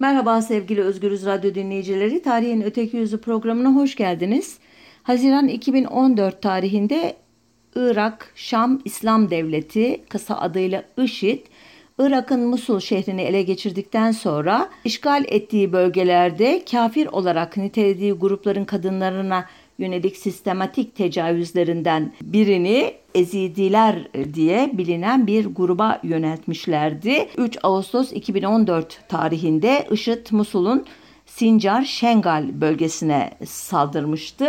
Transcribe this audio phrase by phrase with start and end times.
[0.00, 2.22] Merhaba sevgili Özgürüz Radyo dinleyicileri.
[2.22, 4.58] Tarihin Öteki Yüzü programına hoş geldiniz.
[5.02, 7.16] Haziran 2014 tarihinde
[7.74, 11.38] Irak Şam İslam Devleti kısa adıyla IŞİD
[11.98, 19.44] Irak'ın Musul şehrini ele geçirdikten sonra işgal ettiği bölgelerde kafir olarak nitelediği grupların kadınlarına
[19.78, 27.28] yönelik sistematik tecavüzlerinden birini Ezidiler diye bilinen bir gruba yöneltmişlerdi.
[27.36, 30.86] 3 Ağustos 2014 tarihinde IŞİD Musul'un
[31.26, 34.46] Sincar Şengal bölgesine saldırmıştı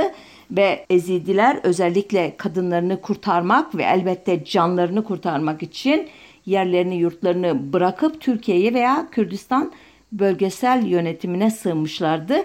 [0.51, 6.07] ve Ezidiler özellikle kadınlarını kurtarmak ve elbette canlarını kurtarmak için
[6.45, 9.71] yerlerini yurtlarını bırakıp Türkiye'ye veya Kürdistan
[10.11, 12.35] bölgesel yönetimine sığınmışlardı.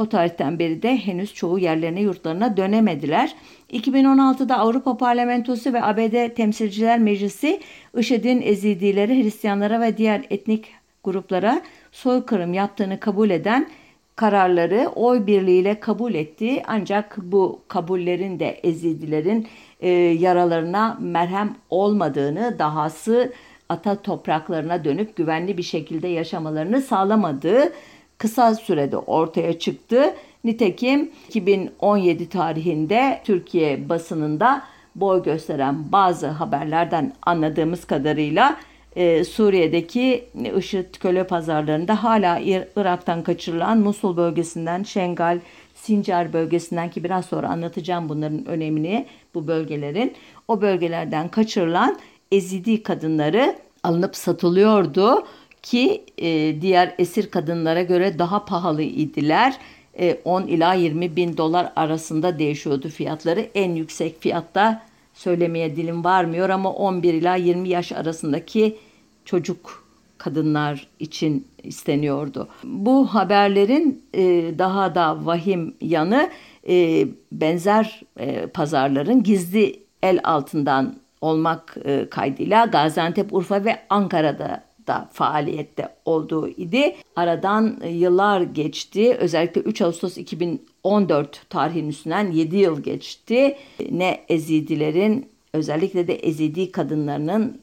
[0.00, 3.34] O tarihten beri de henüz çoğu yerlerine yurtlarına dönemediler.
[3.72, 7.60] 2016'da Avrupa Parlamentosu ve ABD Temsilciler Meclisi
[7.98, 10.72] IŞİD'in Ezidileri, Hristiyanlara ve diğer etnik
[11.04, 13.68] gruplara soykırım yaptığını kabul eden
[14.16, 16.62] kararları oy birliğiyle kabul etti.
[16.66, 19.48] Ancak bu kabullerin de Ezidilerin
[19.80, 23.32] e, yaralarına merhem olmadığını, dahası
[23.68, 27.72] ata topraklarına dönüp güvenli bir şekilde yaşamalarını sağlamadığı
[28.20, 30.14] kısa sürede ortaya çıktı.
[30.44, 34.62] Nitekim 2017 tarihinde Türkiye basınında
[34.94, 38.56] boy gösteren bazı haberlerden anladığımız kadarıyla
[38.96, 40.24] e, Suriye'deki
[40.58, 42.38] IŞİD köle pazarlarında hala
[42.76, 45.38] Irak'tan kaçırılan Musul bölgesinden Şengal,
[45.74, 50.12] Sincar bölgesinden ki biraz sonra anlatacağım bunların önemini bu bölgelerin
[50.48, 51.98] o bölgelerden kaçırılan
[52.32, 55.24] Ezidi kadınları alınıp satılıyordu
[55.62, 59.58] ki e, diğer esir kadınlara göre daha pahalı idiler.
[59.98, 63.40] E, 10 ila 20 bin dolar arasında değişiyordu fiyatları.
[63.54, 64.82] En yüksek fiyatta
[65.14, 68.76] söylemeye dilim varmıyor ama 11 ila 20 yaş arasındaki
[69.24, 69.84] çocuk
[70.18, 72.48] kadınlar için isteniyordu.
[72.64, 74.22] Bu haberlerin e,
[74.58, 76.30] daha da vahim yanı
[76.68, 85.08] e, benzer e, pazarların gizli el altından olmak e, kaydıyla Gaziantep, Urfa ve Ankara'da da
[85.12, 86.96] faaliyette olduğu idi.
[87.16, 89.14] Aradan yıllar geçti.
[89.14, 93.56] Özellikle 3 Ağustos 2014 tarihinin üstünden 7 yıl geçti.
[93.90, 97.60] Ne Ezidilerin özellikle de Ezidi kadınlarının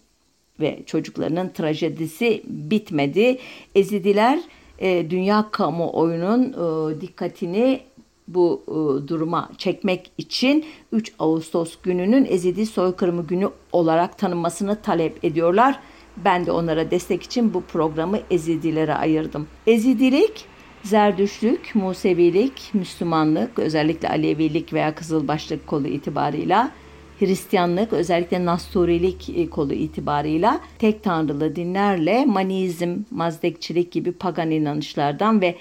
[0.60, 3.38] ve çocuklarının trajedisi bitmedi.
[3.76, 4.40] Ezidiler
[4.80, 7.82] e, dünya kamuoyunun e, dikkatini
[8.28, 15.80] bu e, duruma çekmek için 3 Ağustos gününün Ezidi soykırımı günü olarak tanınmasını talep ediyorlar.
[16.26, 19.48] Ben de onlara destek için bu programı Ezidilere ayırdım.
[19.68, 20.46] Ezidilik,
[20.84, 26.72] Zerdüşlük, Musevilik, Müslümanlık, özellikle Alevilik veya Kızılbaşlık kolu itibarıyla
[27.20, 35.56] Hristiyanlık özellikle Nasturilik e, kolu itibarıyla tek tanrılı dinlerle manizm, mazdekçilik gibi pagan inanışlardan ve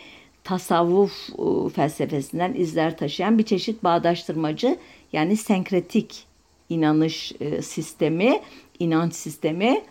[0.45, 4.79] tasavvuf e, felsefesinden izler taşıyan bir çeşit bağdaştırmacı
[5.13, 6.25] yani senkretik
[6.69, 8.41] inanış e, sistemi,
[8.79, 9.83] inanç sistemi.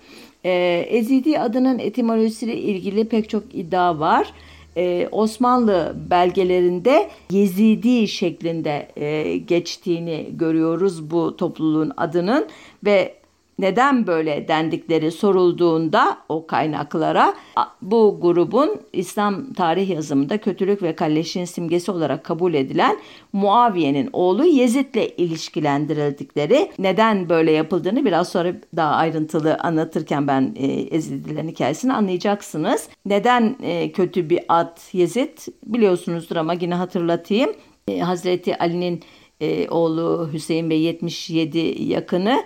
[0.89, 4.33] Ezidi adının etimolojisiyle ilgili pek çok iddia var.
[4.77, 12.47] E, Osmanlı belgelerinde Yezidi şeklinde e, geçtiğini görüyoruz bu topluluğun adının
[12.85, 13.15] ve
[13.59, 17.33] neden böyle dendikleri sorulduğunda o kaynaklara
[17.81, 22.97] bu grubun İslam tarih yazımında kötülük ve kalleşin simgesi olarak kabul edilen
[23.33, 31.47] Muaviye'nin oğlu Yezid'le ilişkilendirildikleri neden böyle yapıldığını biraz sonra daha ayrıntılı anlatırken ben e, Ezidilerin
[31.47, 32.89] hikayesini anlayacaksınız.
[33.05, 37.49] Neden e, kötü bir ad Yezid biliyorsunuzdur ama yine hatırlatayım.
[37.87, 39.03] E, Hazreti Ali'nin
[39.41, 42.43] e, oğlu Hüseyin Bey 77 yakını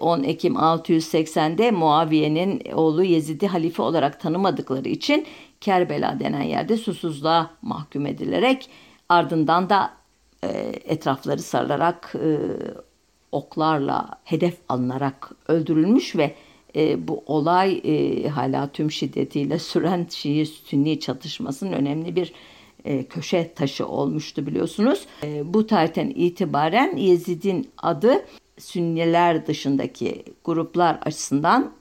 [0.00, 5.26] 10 ee, Ekim 680'de Muaviye'nin oğlu Yezid'i halife olarak tanımadıkları için
[5.60, 8.70] Kerbela denen yerde susuzluğa mahkum edilerek
[9.08, 9.92] ardından da
[10.44, 10.48] e,
[10.84, 12.38] etrafları sarılarak e,
[13.32, 16.34] oklarla hedef alınarak öldürülmüş ve
[16.76, 17.82] e, bu olay
[18.28, 22.32] hala tüm şiddetiyle süren Şii-Sünni çatışmasının önemli bir
[23.10, 25.06] köşe taşı olmuştu biliyorsunuz.
[25.44, 28.24] bu tarihten itibaren Yezid'in adı
[28.60, 31.72] Sünniler dışındaki gruplar açısından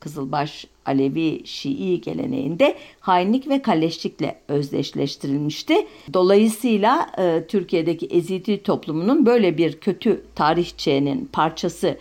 [0.00, 5.74] Kızılbaş Alevi Şii geleneğinde hainlik ve kalleşlikle özdeşleştirilmişti.
[6.12, 11.98] Dolayısıyla e, Türkiye'deki Ezidi toplumunun böyle bir kötü tarihçenin parçası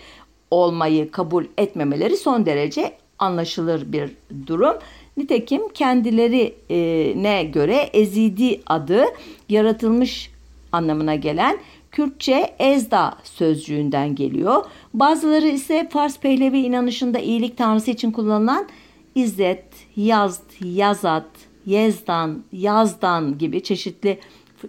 [0.52, 4.12] olmayı kabul etmemeleri son derece anlaşılır bir
[4.48, 4.76] durum.
[5.18, 9.06] Nitekim kendilerine göre Ezidi adı
[9.50, 10.32] yaratılmış
[10.72, 11.58] anlamına gelen
[11.94, 14.66] Kürtçe Ezda sözcüğünden geliyor.
[14.94, 18.68] Bazıları ise Fars Pehlevi inanışında iyilik tanrısı için kullanılan
[19.16, 21.30] İzzet, Yazd, Yazat,
[21.66, 24.20] Yezdan, Yazdan gibi çeşitli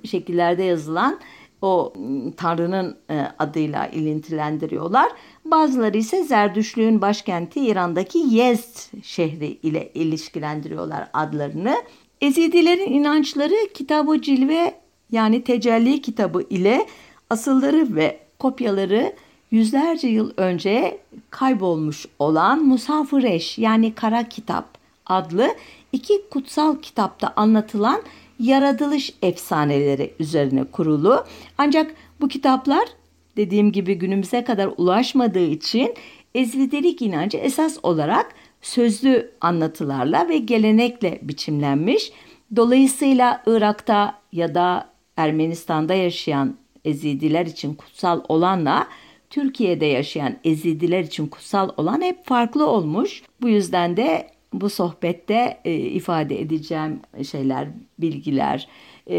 [0.04, 1.20] şekillerde yazılan
[1.62, 1.92] o
[2.36, 5.12] tanrının e, adıyla ilintilendiriyorlar.
[5.44, 11.76] Bazıları ise Zerdüşlüğün başkenti İran'daki Yezd şehri ile ilişkilendiriyorlar adlarını.
[12.20, 14.74] Ezidilerin inançları kitabı cilve
[15.10, 16.86] yani tecelli kitabı ile
[17.30, 19.12] asılları ve kopyaları
[19.50, 20.98] yüzlerce yıl önce
[21.30, 25.48] kaybolmuş olan Musafıreş yani Kara Kitap adlı
[25.92, 28.02] iki kutsal kitapta anlatılan
[28.40, 31.24] yaratılış efsaneleri üzerine kurulu.
[31.58, 32.88] Ancak bu kitaplar
[33.36, 35.94] dediğim gibi günümüze kadar ulaşmadığı için
[36.34, 42.12] ezvidelik inancı esas olarak sözlü anlatılarla ve gelenekle biçimlenmiş.
[42.56, 48.88] Dolayısıyla Irak'ta ya da Ermenistan'da yaşayan Ezidiler için kutsal olanla
[49.30, 53.22] Türkiye'de yaşayan Ezidiler için kutsal olan hep farklı olmuş.
[53.42, 57.00] Bu yüzden de bu sohbette e, ifade edeceğim
[57.30, 58.68] şeyler, bilgiler
[59.10, 59.16] e,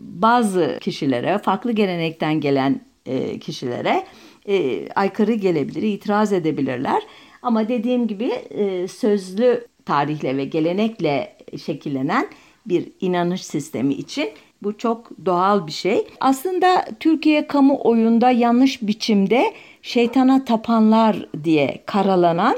[0.00, 4.04] bazı kişilere, farklı gelenekten gelen e, kişilere
[4.48, 7.02] e, aykırı gelebilir, itiraz edebilirler.
[7.42, 12.28] Ama dediğim gibi e, sözlü tarihle ve gelenekle şekillenen
[12.66, 14.28] bir inanış sistemi için
[14.62, 16.06] bu çok doğal bir şey.
[16.20, 22.56] Aslında Türkiye kamuoyunda yanlış biçimde şeytana tapanlar diye karalanan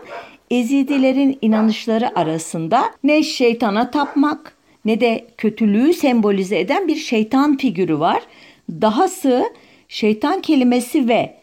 [0.51, 4.53] Ezidilerin inanışları arasında ne şeytana tapmak
[4.85, 8.23] ne de kötülüğü sembolize eden bir şeytan figürü var.
[8.71, 9.45] Dahası
[9.89, 11.35] şeytan kelimesi ve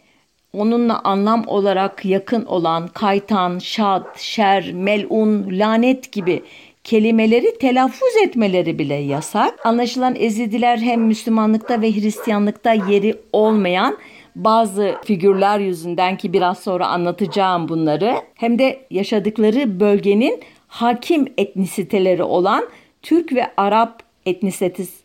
[0.52, 6.42] onunla anlam olarak yakın olan kaytan, şad, şer, melun, lanet gibi
[6.86, 9.66] kelimeleri telaffuz etmeleri bile yasak.
[9.66, 13.96] Anlaşılan Ezidiler hem Müslümanlıkta ve Hristiyanlıkta yeri olmayan
[14.36, 22.64] bazı figürler yüzünden ki biraz sonra anlatacağım bunları hem de yaşadıkları bölgenin hakim etnisiteleri olan
[23.02, 24.02] Türk ve Arap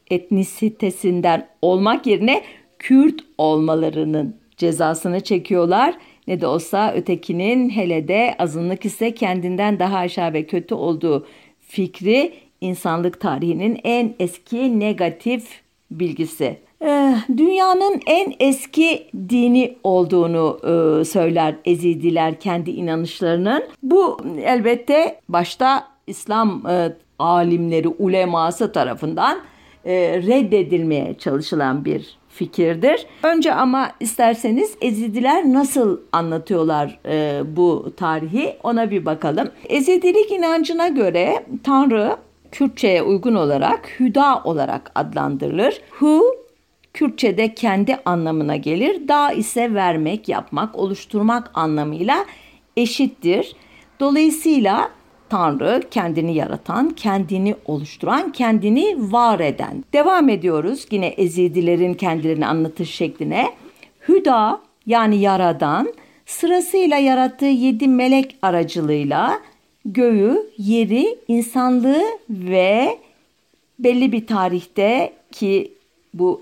[0.09, 2.43] etnisitesinden olmak yerine
[2.79, 5.95] Kürt olmalarının cezasını çekiyorlar.
[6.27, 11.25] Ne de olsa ötekinin hele de azınlık ise kendinden daha aşağı ve kötü olduğu
[11.71, 16.57] fikri insanlık tarihinin en eski negatif bilgisi.
[16.81, 23.63] Ee, dünyanın en eski dini olduğunu e, söyler Ezidiler kendi inanışlarının.
[23.83, 29.39] Bu elbette başta İslam e, alimleri, uleması tarafından
[29.85, 29.94] e,
[30.27, 33.05] reddedilmeye çalışılan bir fikirdir.
[33.23, 39.49] Önce ama isterseniz Ezidiler nasıl anlatıyorlar e, bu tarihi ona bir bakalım.
[39.69, 42.17] Ezidilik inancına göre Tanrı
[42.51, 45.81] Kürtçe'ye uygun olarak Hüda olarak adlandırılır.
[45.91, 46.23] Hu
[46.93, 49.07] Kürtçe'de kendi anlamına gelir.
[49.07, 52.25] Da ise vermek, yapmak, oluşturmak anlamıyla
[52.77, 53.55] eşittir.
[53.99, 54.91] Dolayısıyla
[55.31, 59.83] Tanrı kendini yaratan, kendini oluşturan, kendini var eden.
[59.93, 63.49] Devam ediyoruz yine Ezidilerin kendilerini anlatış şekline.
[64.07, 65.93] Hüda yani yaradan
[66.25, 69.39] sırasıyla yarattığı yedi melek aracılığıyla
[69.85, 72.97] göğü, yeri, insanlığı ve
[73.79, 75.73] belli bir tarihte ki
[76.13, 76.41] bu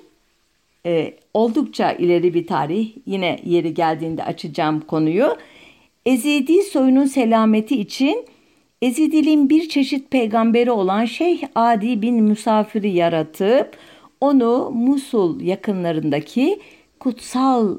[0.86, 5.38] e, oldukça ileri bir tarih yine yeri geldiğinde açacağım konuyu.
[6.06, 8.26] Ezidi soyunun selameti için
[8.82, 13.78] Ezidiliğin bir çeşit peygamberi olan Şeyh Adi bin Musafir'i yaratıp
[14.22, 16.60] onu Musul yakınlarındaki
[17.00, 17.78] kutsal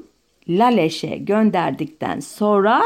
[0.49, 2.81] Laleş'e gönderdikten sonra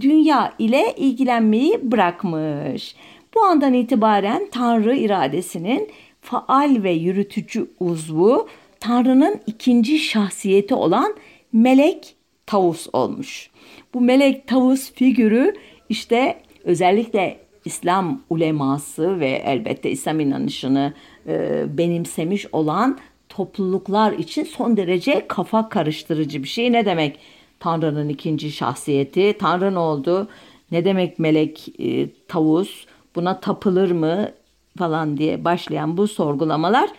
[0.00, 2.94] dünya ile ilgilenmeyi bırakmış.
[3.34, 5.88] Bu andan itibaren Tanrı iradesinin
[6.20, 8.48] faal ve yürütücü uzvu
[8.80, 11.14] Tanrı'nın ikinci şahsiyeti olan
[11.52, 12.14] Melek
[12.46, 13.50] Tavus olmuş.
[13.94, 15.54] Bu Melek Tavus figürü
[15.88, 20.92] işte özellikle İslam uleması ve elbette İslam inanışını
[21.26, 22.98] e, benimsemiş olan
[23.28, 26.72] topluluklar için son derece kafa karıştırıcı bir şey.
[26.72, 27.18] Ne demek
[27.60, 29.36] Tanrı'nın ikinci şahsiyeti?
[29.38, 30.28] Tanrı ne oldu?
[30.70, 32.86] Ne demek melek e, tavus?
[33.14, 34.30] Buna tapılır mı?
[34.78, 36.90] falan diye başlayan bu sorgulamalar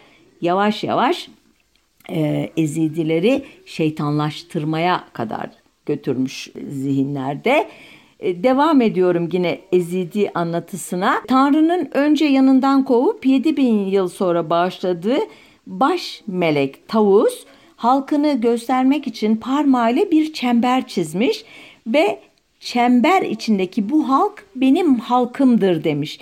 [0.41, 1.29] yavaş yavaş
[2.09, 5.49] e, ezidileri şeytanlaştırmaya kadar
[5.85, 7.69] götürmüş zihinlerde.
[8.21, 11.21] E, devam ediyorum yine Ezidi anlatısına.
[11.27, 15.19] Tanrı'nın önce yanından kovup 7000 yıl sonra bağışladığı
[15.67, 21.45] baş melek Tavus halkını göstermek için parmağıyla bir çember çizmiş
[21.87, 22.19] ve
[22.59, 26.19] çember içindeki bu halk benim halkımdır demiş.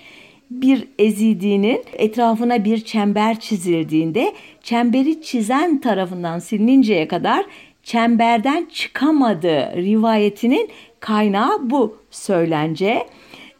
[0.51, 7.46] Bir ezidinin etrafına bir çember çizildiğinde çemberi çizen tarafından silininceye kadar
[7.84, 13.06] çemberden çıkamadığı rivayetinin kaynağı bu söylence.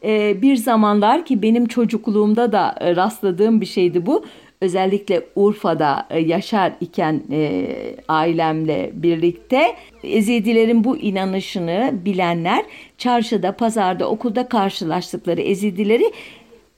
[0.04, 4.24] e, bir zamanlar ki benim çocukluğumda da e, rastladığım bir şeydi bu.
[4.60, 7.66] Özellikle Urfa'da e, yaşar iken e,
[8.08, 12.64] ailemle birlikte Ezidilerin bu inanışını bilenler
[12.98, 16.12] çarşıda, pazarda, okulda karşılaştıkları Ezidileri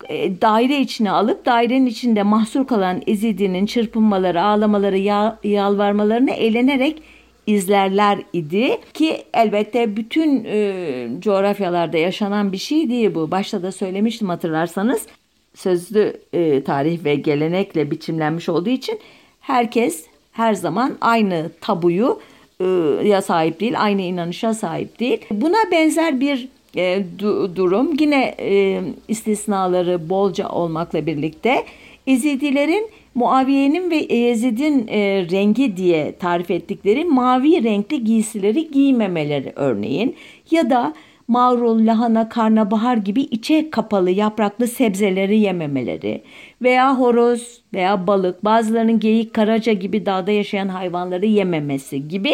[0.08, 7.02] e, daire içine alıp dairenin içinde mahsur kalan Ezidi'nin çırpınmaları, ağlamaları, ya, yalvarmalarını eğlenerek
[7.46, 13.30] izlerler idi ki elbette bütün e, coğrafyalarda yaşanan bir şey değil bu.
[13.30, 15.06] Başta da söylemiştim hatırlarsanız
[15.54, 19.00] sözlü e, tarih ve gelenekle biçimlenmiş olduğu için
[19.40, 22.20] herkes her zaman aynı tabuyu
[22.60, 22.64] e,
[23.04, 25.18] ya sahip değil, aynı inanışa sahip değil.
[25.30, 31.64] Buna benzer bir e, du- durum yine e, istisnaları bolca olmakla birlikte
[32.06, 40.16] Ezidilerin Muaviye'nin ve Yezid'in e, rengi diye tarif ettikleri mavi renkli giysileri giymemeleri örneğin
[40.50, 40.94] ya da
[41.28, 46.22] marul, lahana, karnabahar gibi içe kapalı yapraklı sebzeleri yememeleri
[46.62, 52.32] veya horoz veya balık, bazılarının geyik, karaca gibi dağda yaşayan hayvanları yememesi gibi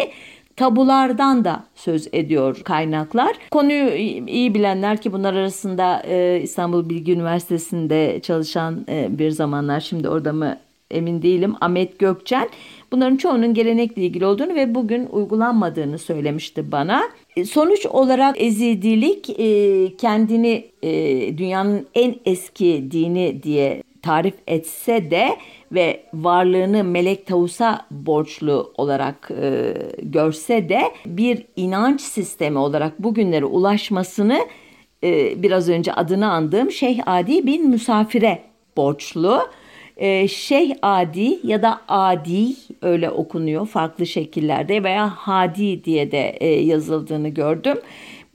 [0.55, 3.35] tabulardan da söz ediyor kaynaklar.
[3.51, 3.95] Konuyu
[4.27, 10.33] iyi bilenler ki bunlar arasında e, İstanbul Bilgi Üniversitesi'nde çalışan e, bir zamanlar şimdi orada
[10.33, 10.57] mı
[10.91, 12.49] emin değilim Ahmet Gökçen
[12.91, 17.03] bunların çoğunun gelenekle ilgili olduğunu ve bugün uygulanmadığını söylemişti bana.
[17.35, 20.91] E, sonuç olarak Ezidilik e, kendini e,
[21.37, 25.37] dünyanın en eski dini diye tarif etse de
[25.71, 34.39] ve varlığını melek tavusa borçlu olarak e, görse de bir inanç sistemi olarak bugünlere ulaşmasını
[35.03, 38.43] e, biraz önce adını andığım Şeyh Adi bin Müsafir'e
[38.77, 39.41] borçlu.
[39.99, 42.47] E, Şeyh Adi ya da Adi
[42.81, 47.77] öyle okunuyor farklı şekillerde veya Hadi diye de e, yazıldığını gördüm.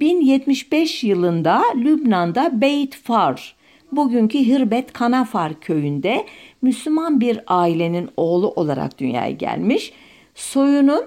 [0.01, 3.55] 1075 yılında Lübnan'da Beit Far
[3.93, 6.27] bugünkü Hirbet Kanafar köyünde
[6.63, 9.93] Müslüman bir ailenin oğlu olarak dünyaya gelmiş.
[10.35, 11.05] Soyunun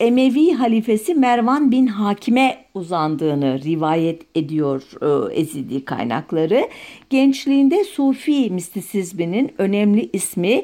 [0.00, 6.68] Emevi halifesi Mervan bin Hakim'e uzandığını rivayet ediyor e, Ezidi kaynakları.
[7.10, 10.62] Gençliğinde Sufi mistisizminin önemli ismi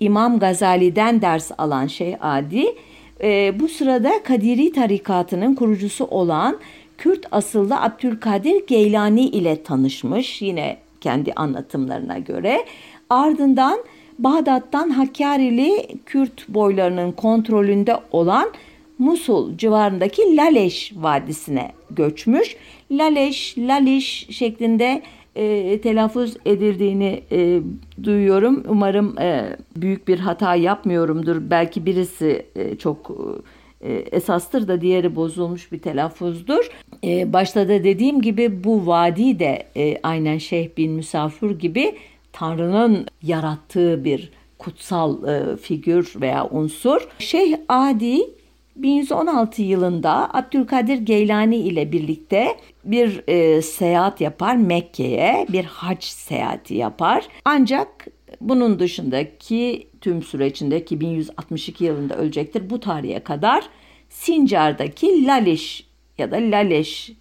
[0.00, 2.64] İmam Gazali'den ders alan Şeyh Adi,
[3.22, 6.58] e, bu sırada Kadiri tarikatının kurucusu olan
[6.98, 10.42] Kürt asıllı Abdülkadir Geylani ile tanışmış.
[10.42, 12.64] Yine kendi anlatımlarına göre.
[13.10, 13.78] Ardından
[14.18, 18.48] Bağdat'tan Hakkari'li Kürt boylarının kontrolünde olan
[19.00, 22.56] Musul civarındaki Laleş Vadisi'ne göçmüş.
[22.90, 25.02] Laleş, Laliş şeklinde
[25.36, 27.60] e, telaffuz edildiğini e,
[28.02, 28.64] duyuyorum.
[28.68, 31.50] Umarım e, büyük bir hata yapmıyorumdur.
[31.50, 33.10] Belki birisi e, çok
[33.80, 36.70] e, esastır da diğeri bozulmuş bir telaffuzdur.
[37.04, 41.94] E, başta da dediğim gibi bu vadi de e, aynen Şeyh bin Müsafir gibi
[42.32, 47.08] Tanrı'nın yarattığı bir kutsal e, figür veya unsur.
[47.18, 48.39] Şeyh Adi
[48.76, 57.28] 1116 yılında Abdülkadir Geylani ile birlikte bir e, seyahat yapar Mekke'ye, bir hac seyahati yapar.
[57.44, 58.06] Ancak
[58.40, 62.70] bunun dışındaki tüm sürecindeki 1162 yılında ölecektir.
[62.70, 63.64] Bu tarihe kadar
[64.08, 65.86] Sincar'daki Laliş
[66.18, 67.12] ya da Laleş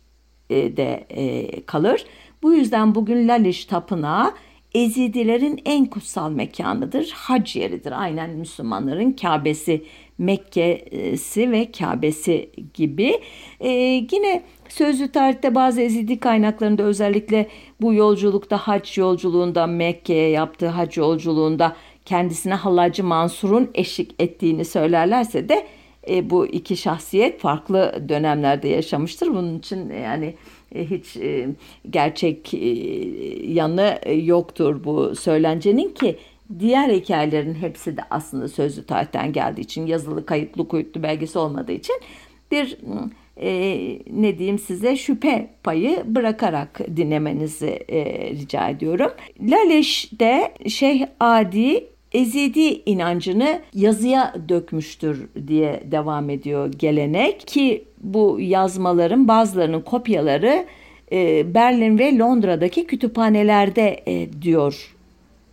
[0.50, 2.06] e, de e, kalır.
[2.44, 4.34] Bu yüzden bugün Laliş Tapınağı
[4.74, 7.12] Ezidilerin en kutsal mekanıdır.
[7.16, 8.02] Hac yeridir.
[8.02, 9.86] Aynen Müslümanların Kabe'si,
[10.20, 13.20] Mekke'si ve Kabe'si gibi.
[13.60, 13.70] Ee,
[14.12, 17.48] yine sözlü tarihte bazı Ezidi kaynaklarında özellikle
[17.82, 25.68] bu yolculukta hac yolculuğunda Mekke'ye yaptığı hac yolculuğunda kendisine Hallacı Mansur'un eşlik ettiğini söylerlerse de
[26.10, 29.28] e, bu iki şahsiyet farklı dönemlerde yaşamıştır.
[29.28, 30.34] Bunun için yani
[30.76, 31.50] e, hiç e,
[31.90, 32.68] gerçek e,
[33.52, 36.18] yanı yoktur bu söylencenin ki
[36.60, 41.96] diğer hikayelerin hepsi de aslında sözlü tarihten geldiği için yazılı kayıtlı kuyutlu belgesi olmadığı için
[42.52, 42.78] bir
[43.38, 43.52] e,
[44.12, 49.12] ne diyeyim size şüphe payı bırakarak dinlemenizi e, rica ediyorum.
[49.42, 59.82] Laleş'te Şeyh Adi Ezidi inancını yazıya dökmüştür diye devam ediyor gelenek ki bu yazmaların bazılarının
[59.82, 60.66] kopyaları
[61.12, 64.96] e, Berlin ve Londra'daki kütüphanelerde e, diyor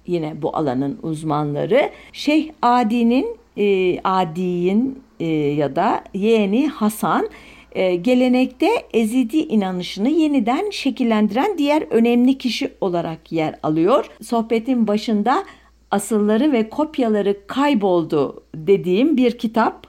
[0.07, 1.91] yine bu alanın uzmanları.
[2.13, 7.29] Şeyh Adi'nin e, Adi'nin e, ya da yeğeni Hasan
[7.73, 14.11] e, gelenekte Ezidi inanışını yeniden şekillendiren diğer önemli kişi olarak yer alıyor.
[14.23, 15.45] Sohbetin başında
[15.91, 19.87] asılları ve kopyaları kayboldu dediğim bir kitap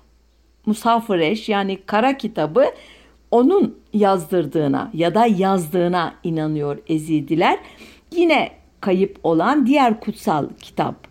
[0.65, 2.65] Musafir yani kara kitabı
[3.31, 7.59] onun yazdırdığına ya da yazdığına inanıyor Ezidiler.
[8.15, 8.49] Yine
[8.81, 11.07] kayıp olan diğer kutsal kitap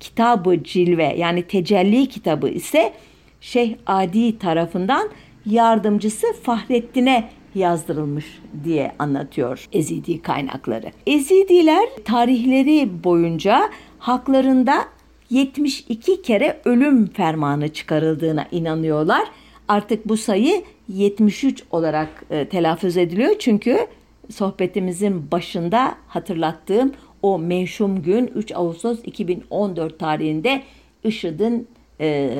[0.00, 2.92] Kitabı Cilve yani Tecelli kitabı ise
[3.40, 5.08] Şeyh Adi tarafından
[5.46, 8.24] yardımcısı Fahrettin'e yazdırılmış
[8.64, 10.90] diye anlatıyor Ezidi kaynakları.
[11.06, 14.84] Ezidiler tarihleri boyunca haklarında
[15.30, 19.28] 72 kere ölüm fermanı çıkarıldığına inanıyorlar.
[19.68, 23.86] Artık bu sayı 73 olarak e, telaffuz ediliyor çünkü
[24.30, 30.62] sohbetimizin başında hatırlattığım o menşum gün 3 Ağustos 2014 tarihinde
[31.04, 31.68] IŞİD'in
[32.00, 32.30] e,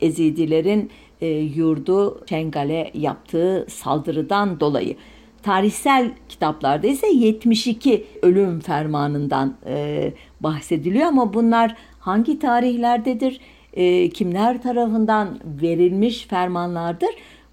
[0.00, 4.96] Ezidilerin e, yurdu Çengal'e yaptığı saldırıdan dolayı.
[5.42, 13.40] Tarihsel kitaplarda ise 72 ölüm fermanından e, bahsediliyor ama bunlar hangi tarihlerdedir,
[13.72, 17.10] e, kimler tarafından verilmiş fermanlardır?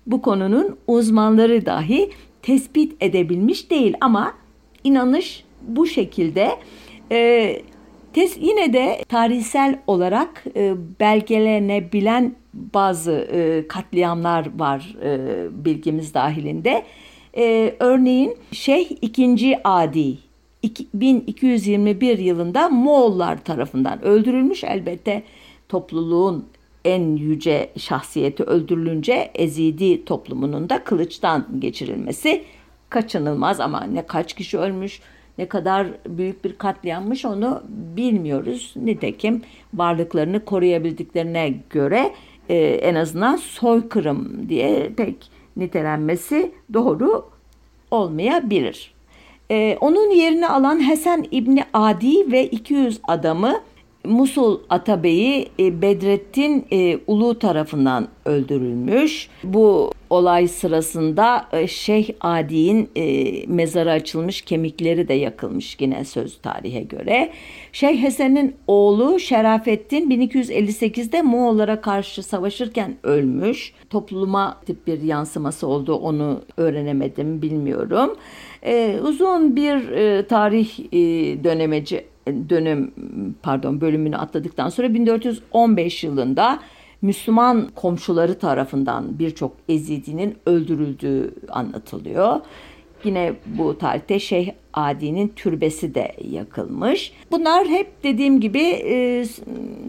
[0.07, 2.09] Bu konunun uzmanları dahi
[2.41, 4.33] tespit edebilmiş değil ama
[4.83, 6.49] inanış bu şekilde.
[7.11, 7.61] E,
[8.13, 16.83] tes, yine de tarihsel olarak e, belgelenebilen bazı e, katliamlar var e, bilgimiz dahilinde.
[17.37, 19.57] E, örneğin Şeyh II.
[19.63, 20.17] Adi
[20.93, 25.23] 1221 yılında Moğollar tarafından öldürülmüş elbette
[25.69, 26.45] topluluğun
[26.85, 32.43] en yüce şahsiyeti öldürülünce Ezidi toplumunun da kılıçtan geçirilmesi
[32.89, 35.01] kaçınılmaz ama ne kaç kişi ölmüş
[35.37, 38.73] ne kadar büyük bir katliammış onu bilmiyoruz.
[38.75, 39.41] Nitekim
[39.73, 42.13] varlıklarını koruyabildiklerine göre
[42.49, 45.15] e, en azından soykırım diye pek
[45.57, 47.25] nitelenmesi doğru
[47.91, 48.93] olmayabilir.
[49.51, 53.61] E, onun yerini alan Hasan İbni Adi ve 200 adamı
[54.05, 59.29] Musul Atabeyi e, Bedrettin e, Ulu tarafından öldürülmüş.
[59.43, 62.89] Bu olay sırasında e, Şeyh Adi'nin
[63.55, 67.31] mezarı açılmış, kemikleri de yakılmış yine söz tarihe göre.
[67.71, 73.73] Şeyh Hasan'ın oğlu Şerafettin 1258'de Moğollara karşı savaşırken ölmüş.
[73.89, 78.15] Topluma tip bir yansıması oldu onu öğrenemedim bilmiyorum.
[79.03, 79.79] Uzun bir
[80.27, 80.79] tarih
[81.43, 82.05] dönemeci
[82.49, 82.91] dönem
[83.43, 86.59] pardon bölümünü atladıktan sonra 1415 yılında
[87.01, 92.39] Müslüman komşuları tarafından birçok Ezidi'nin öldürüldüğü anlatılıyor.
[93.03, 97.13] Yine bu tarihte Şeyh Adi'nin türbesi de yakılmış.
[97.31, 99.25] Bunlar hep dediğim gibi e,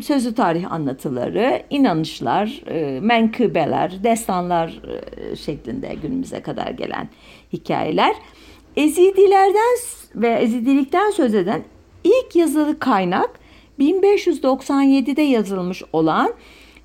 [0.03, 4.83] sözlü tarih anlatıları, inanışlar, e, menkıbeler, destanlar
[5.33, 7.09] e, şeklinde günümüze kadar gelen
[7.53, 8.15] hikayeler.
[8.77, 9.77] Ezidilerden
[10.15, 11.63] ve Ezidilikten söz eden
[12.05, 13.41] ilk yazılı kaynak
[13.79, 16.35] 1597'de yazılmış olan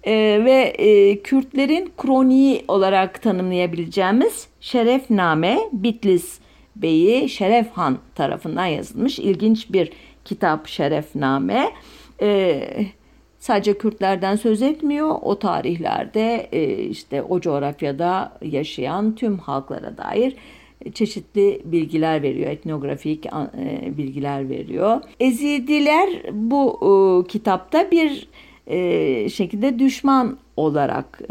[0.04, 6.40] e, ve e, Kürtlerin kroniği olarak tanımlayabileceğimiz Şerefname Bitlis
[6.76, 9.92] Beyi Şeref Han tarafından yazılmış ilginç bir
[10.26, 11.72] kitap Şerefname.
[12.22, 12.62] E,
[13.40, 15.16] sadece Kürtlerden söz etmiyor.
[15.22, 20.36] O tarihlerde e, işte o coğrafyada yaşayan tüm halklara dair
[20.94, 25.02] çeşitli bilgiler veriyor, etnografik e, bilgiler veriyor.
[25.20, 28.28] Ezidiler bu e, kitapta bir
[28.68, 31.22] e, şekilde düşman olarak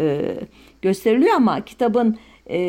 [0.82, 2.18] gösteriliyor ama kitabın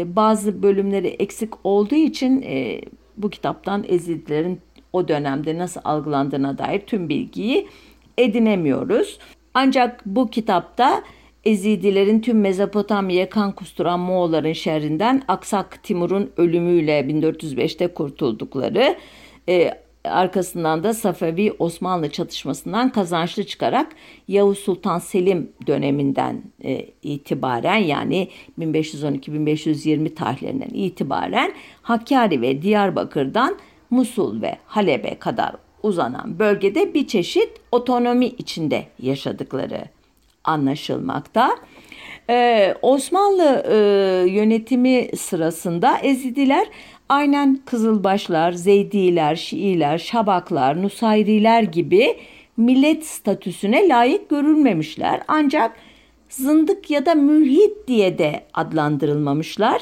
[0.06, 2.46] bazı bölümleri eksik olduğu için
[3.18, 4.60] bu kitaptan Ezidilerin
[4.94, 7.68] o dönemde nasıl algılandığına dair tüm bilgiyi
[8.18, 9.20] edinemiyoruz.
[9.54, 11.04] Ancak bu kitapta
[11.46, 18.96] Ezidilerin tüm Mezopotamya'ya kan kusturan Moğolların şerrinden Aksak Timur'un ölümüyle 1405'te kurtuldukları,
[19.50, 19.72] e,
[20.04, 23.92] arkasından da Safevi Osmanlı çatışmasından kazançlı çıkarak
[24.28, 28.30] Yavuz Sultan Selim döneminden e, itibaren yani
[28.60, 33.58] 1512-1520 tarihlerinden itibaren Hakkari ve Diyarbakır'dan
[33.90, 39.95] Musul ve Halep'e kadar uzanan bölgede bir çeşit otonomi içinde yaşadıkları
[40.46, 41.50] anlaşılmakta.
[42.30, 43.76] Ee, Osmanlı e,
[44.30, 46.68] yönetimi sırasında Ezidiler
[47.10, 52.18] aynen Kızılbaşlar, Zeydiler, Şiiler, Şabaklar, Nusayriler gibi
[52.58, 55.22] millet statüsüne layık görülmemişler.
[55.28, 55.76] Ancak
[56.30, 59.82] zındık ya da mülhit diye de adlandırılmamışlar.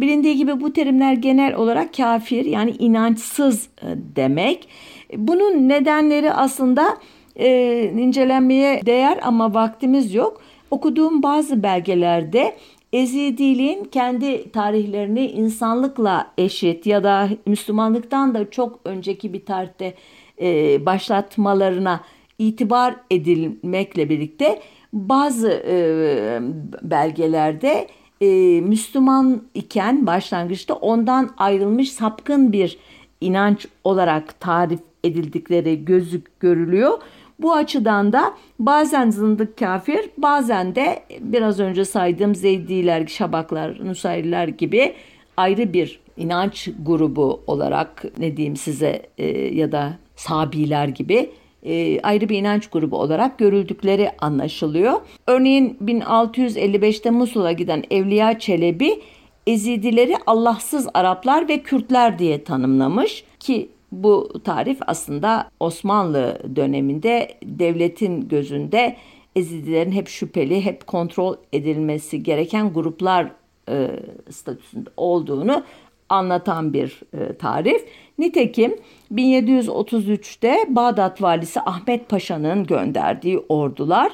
[0.00, 4.68] Bilindiği gibi bu terimler genel olarak kafir yani inançsız e, demek.
[5.16, 6.96] Bunun nedenleri aslında
[7.36, 10.42] e, incelenmeye değer ama vaktimiz yok.
[10.70, 12.56] Okuduğum bazı belgelerde
[12.94, 19.94] Ezidiliğin kendi tarihlerini insanlıkla eşit ya da Müslümanlıktan da çok önceki bir tarihte
[20.40, 22.00] e, başlatmalarına
[22.38, 24.60] itibar edilmekle birlikte
[24.92, 26.38] bazı e,
[26.82, 27.88] belgelerde
[28.20, 32.78] e, Müslüman iken başlangıçta ondan ayrılmış sapkın bir
[33.20, 36.98] inanç olarak tarif edildikleri gözük görülüyor.
[37.38, 44.94] Bu açıdan da bazen zındık kafir bazen de biraz önce saydığım Zeydiler, Şabaklar, Nusayriler gibi
[45.36, 51.30] ayrı bir inanç grubu olarak ne diyeyim size e, ya da Sabiler gibi
[51.62, 55.00] e, ayrı bir inanç grubu olarak görüldükleri anlaşılıyor.
[55.26, 59.02] Örneğin 1655'te Musul'a giden Evliya Çelebi
[59.46, 63.68] Ezidileri Allahsız Araplar ve Kürtler diye tanımlamış ki
[64.02, 68.96] bu tarif aslında Osmanlı döneminde devletin gözünde
[69.36, 73.32] Ezidilerin hep şüpheli, hep kontrol edilmesi gereken gruplar
[73.68, 73.90] e,
[74.30, 75.64] statüsünde olduğunu
[76.08, 77.84] anlatan bir e, tarif.
[78.18, 78.76] Nitekim
[79.12, 84.12] 1733'te Bağdat valisi Ahmet Paşa'nın gönderdiği ordular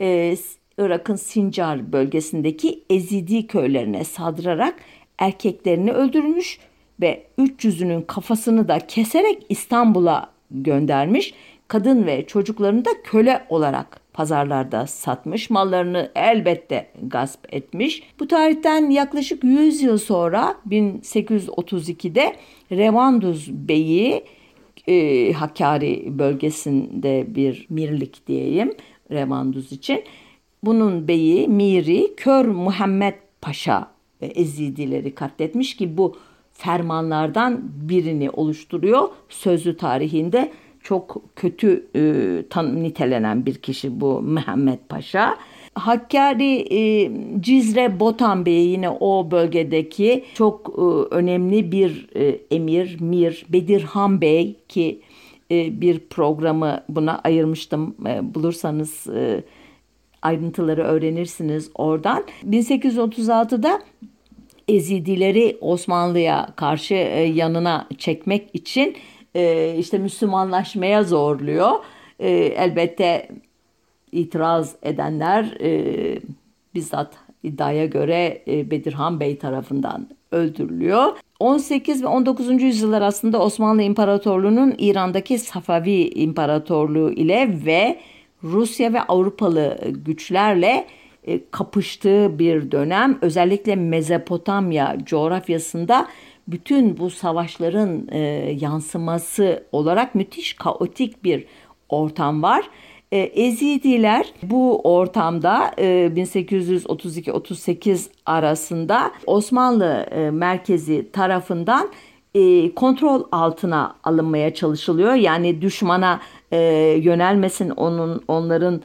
[0.00, 0.36] e,
[0.78, 4.74] Irak'ın Sincar bölgesindeki Ezidi köylerine saldırarak
[5.18, 6.58] erkeklerini öldürmüş
[7.02, 11.34] ve 300'ünün kafasını da keserek İstanbul'a göndermiş.
[11.68, 18.02] Kadın ve çocuklarını da köle olarak pazarlarda satmış, mallarını elbette gasp etmiş.
[18.20, 22.36] Bu tarihten yaklaşık 100 yıl sonra 1832'de
[22.70, 24.24] Revanduz Bey'i
[24.86, 28.74] e, Hakkari bölgesinde bir mirlik diyeyim
[29.10, 30.04] Revanduz için.
[30.62, 36.16] Bunun beyi Miri Kör Muhammed Paşa Ezidileri katletmiş ki bu
[36.62, 39.08] fermanlardan birini oluşturuyor.
[39.28, 42.02] Sözlü tarihinde çok kötü e,
[42.50, 45.36] tan nitelenen bir kişi bu Mehmet Paşa.
[45.74, 50.82] Hakkari e, Cizre Botan Bey yine o bölgedeki çok e,
[51.14, 55.00] önemli bir e, emir Mir Bedirhan Bey ki
[55.50, 59.44] e, bir programı buna ayırmıştım e, bulursanız e,
[60.22, 62.24] ayrıntıları öğrenirsiniz oradan.
[62.44, 63.82] 1836'da
[64.72, 68.96] Ezidileri Osmanlı'ya karşı e, yanına çekmek için
[69.34, 71.70] e, işte Müslümanlaşmaya zorluyor.
[72.18, 73.28] E, elbette
[74.12, 75.58] itiraz edenler
[76.74, 81.12] bizzat iddiaya göre Bedirhan Bey tarafından öldürülüyor.
[81.40, 82.62] 18 ve 19.
[82.62, 88.00] yüzyıllar aslında Osmanlı İmparatorluğu'nun İran'daki Safavi İmparatorluğu ile ve
[88.42, 90.86] Rusya ve Avrupalı güçlerle
[91.50, 93.18] kapıştığı bir dönem.
[93.22, 96.08] Özellikle Mezopotamya coğrafyasında
[96.48, 98.18] bütün bu savaşların e,
[98.60, 101.44] yansıması olarak müthiş kaotik bir
[101.88, 102.64] ortam var.
[103.12, 111.88] E, Ezidiler bu ortamda 1832-38 arasında Osmanlı merkezi tarafından
[112.76, 115.14] kontrol altına alınmaya çalışılıyor.
[115.14, 116.20] Yani düşmana
[117.02, 118.82] yönelmesin onun onların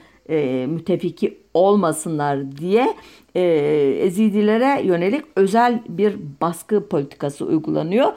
[0.68, 2.94] mütefiki olmasınlar diye
[3.36, 3.42] e,
[4.02, 8.14] Ezidilere yönelik özel bir baskı politikası uygulanıyor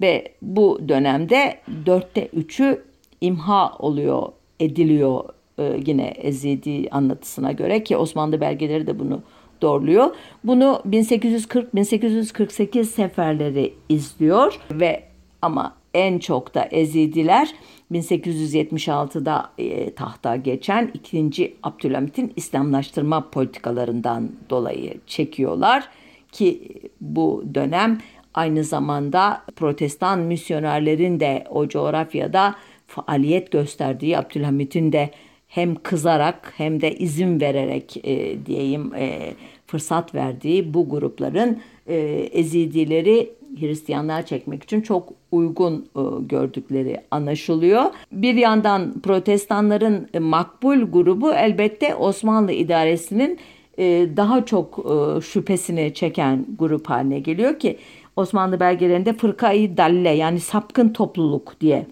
[0.00, 2.82] ve bu dönemde dörtte üçü
[3.20, 4.22] imha oluyor,
[4.60, 5.24] ediliyor
[5.58, 9.22] e, yine Ezidi anlatısına göre ki Osmanlı belgeleri de bunu
[9.62, 10.10] doğruluyor.
[10.44, 15.02] Bunu 1840-1848 seferleri izliyor ve
[15.42, 17.54] ama en çok da Ezidiler
[17.92, 21.54] 1876'da e, tahta geçen 2.
[21.62, 25.88] Abdülhamit'in İslamlaştırma politikalarından dolayı çekiyorlar
[26.32, 26.68] ki
[27.00, 27.98] bu dönem
[28.34, 32.54] aynı zamanda protestan misyonerlerin de o coğrafyada
[32.86, 35.10] faaliyet gösterdiği Abdülhamit'in de
[35.48, 39.34] hem kızarak hem de izin vererek e, diyeyim e,
[39.66, 41.96] fırsat verdiği bu grupların e,
[42.32, 47.84] Ezidileri Hristiyanlığa çekmek için çok uygun e, gördükleri anlaşılıyor.
[48.12, 53.38] Bir yandan protestanların e, makbul grubu elbette Osmanlı idaresinin
[53.78, 54.86] e, daha çok
[55.24, 57.78] şüphesini çeken grup haline geliyor ki
[58.16, 61.86] Osmanlı belgelerinde fırkayı dalle yani sapkın topluluk diye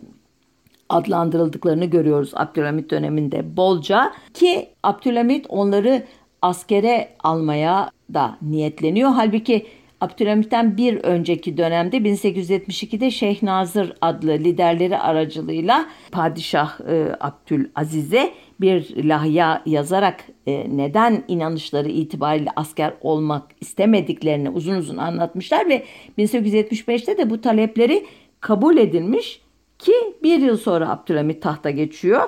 [0.88, 6.02] adlandırıldıklarını görüyoruz Abdülhamit döneminde bolca ki Abdülhamit onları
[6.42, 9.10] askere almaya da niyetleniyor.
[9.10, 9.66] Halbuki
[10.00, 19.62] Abdülhamit'ten bir önceki dönemde 1872'de Şeyh Nazır adlı liderleri aracılığıyla Padişah e, Abdülaziz'e bir lahya
[19.66, 25.84] yazarak e, neden inanışları itibariyle asker olmak istemediklerini uzun uzun anlatmışlar ve
[26.18, 28.06] 1875'te de bu talepleri
[28.40, 29.40] kabul edilmiş
[29.78, 32.22] ki bir yıl sonra Abdülhamit tahta geçiyor.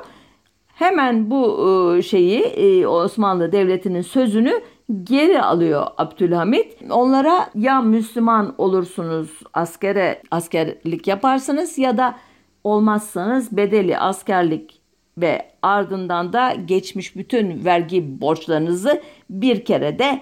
[0.66, 1.66] Hemen bu
[1.98, 4.60] e, şeyi e, Osmanlı Devleti'nin sözünü
[5.04, 6.76] geri alıyor Abdülhamit.
[6.90, 12.16] Onlara ya Müslüman olursunuz askere askerlik yaparsınız ya da
[12.64, 14.80] olmazsanız bedeli askerlik
[15.18, 20.20] ve ardından da geçmiş bütün vergi borçlarınızı bir kere de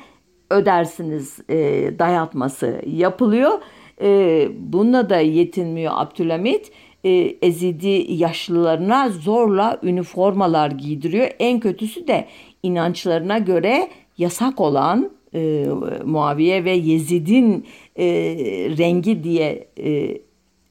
[0.51, 1.57] ödersiniz e,
[1.99, 3.59] dayatması yapılıyor.
[4.03, 6.73] E, bununla da yetinmiyor Abdülhamit.
[7.05, 7.11] E,
[7.43, 11.29] Ezidi yaşlılarına zorla üniformalar giydiriyor.
[11.39, 12.29] En kötüsü de
[12.63, 15.67] inançlarına göre yasak olan e,
[16.05, 18.07] Muaviye ve Yezid'in e,
[18.79, 20.19] rengi diye e,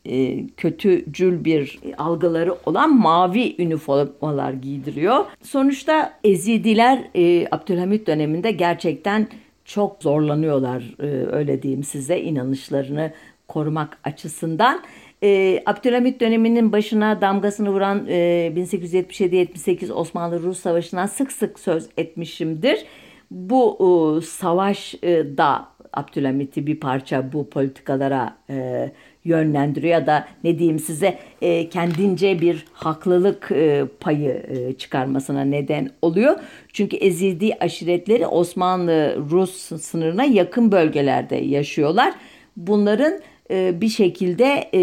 [0.06, 5.26] e, kötücül bir algıları olan mavi üniformalar giydiriyor.
[5.42, 9.28] Sonuçta Ezidiler e, Abdülhamit döneminde gerçekten
[9.66, 11.06] çok zorlanıyorlar e,
[11.36, 13.12] öyle diyeyim size inanışlarını
[13.48, 14.82] korumak açısından.
[15.24, 22.86] E, Abdülhamit döneminin başına damgasını vuran e, 1877-78 Osmanlı-Rus Savaşı'ndan sık sık söz etmişimdir.
[23.32, 28.92] Bu e, savaş e, da Abdülhamit'i bir parça bu politikalara e,
[29.26, 35.90] yönlendiriyor ya da ne diyeyim size e, kendince bir haklılık e, payı e, çıkarmasına neden
[36.02, 36.36] oluyor.
[36.74, 42.14] Çünkü Ezidi aşiretleri Osmanlı-Rus sınırına yakın bölgelerde yaşıyorlar.
[42.58, 43.14] Bunların
[43.52, 44.82] e, bir şekilde e,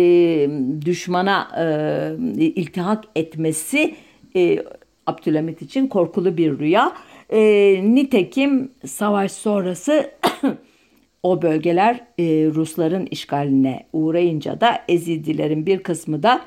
[0.84, 3.94] düşmana e, iltihak etmesi
[4.36, 4.58] e,
[5.06, 6.92] Abdülhamit için korkulu bir rüya.
[7.30, 7.40] E,
[7.94, 10.10] nitekim savaş sonrası
[11.22, 16.40] o bölgeler e, Rusların işgaline uğrayınca da Ezidilerin bir kısmı da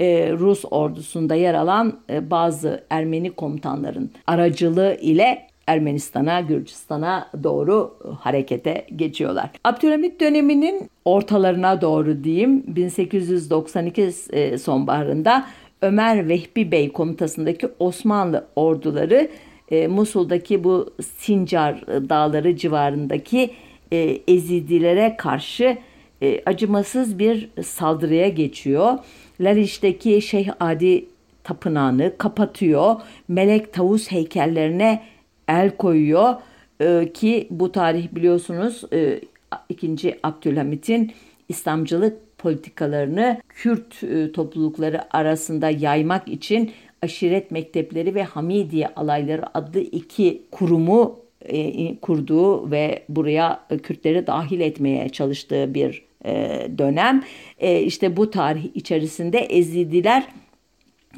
[0.00, 8.86] e, Rus ordusunda yer alan e, bazı Ermeni komutanların aracılığı ile Ermenistan'a, Gürcistan'a doğru harekete
[8.96, 9.50] geçiyorlar.
[9.64, 15.46] Abdülhamit döneminin ortalarına doğru diyeyim 1892 e, sonbaharında
[15.82, 19.28] Ömer Vehbi Bey komutasındaki Osmanlı orduları
[19.70, 23.50] e, Musul'daki bu Sincar dağları civarındaki
[23.92, 25.78] e, Ezidilere karşı
[26.22, 28.98] e, acımasız bir saldırıya geçiyor.
[29.40, 31.06] Laliş'teki Şeyh Adi
[31.44, 32.96] tapınağını kapatıyor.
[33.28, 35.02] Melek tavus heykellerine
[35.48, 36.34] el koyuyor
[36.80, 39.20] e, ki bu tarih biliyorsunuz e,
[39.68, 40.18] 2.
[40.22, 41.12] Abdülhamit'in
[41.48, 46.70] İslamcılık politikalarını Kürt e, toplulukları arasında yaymak için
[47.02, 55.08] aşiret mektepleri ve Hamidiye alayları adlı iki kurumu e, kurduğu ve buraya Kürtleri dahil etmeye
[55.08, 57.24] çalıştığı bir e, dönem.
[57.58, 60.28] E, işte bu tarih içerisinde Ezidiler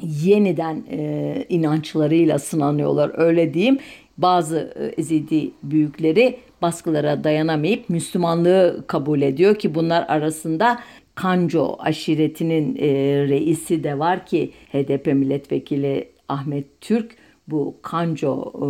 [0.01, 3.77] yeniden e, inançlarıyla sınanıyorlar öyle diyeyim.
[4.17, 10.79] Bazı e, Ezidi büyükleri baskılara dayanamayıp Müslümanlığı kabul ediyor ki bunlar arasında
[11.15, 12.87] Kanco aşiretinin e,
[13.27, 17.15] reisi de var ki HDP milletvekili Ahmet Türk
[17.47, 18.67] bu Kanco e,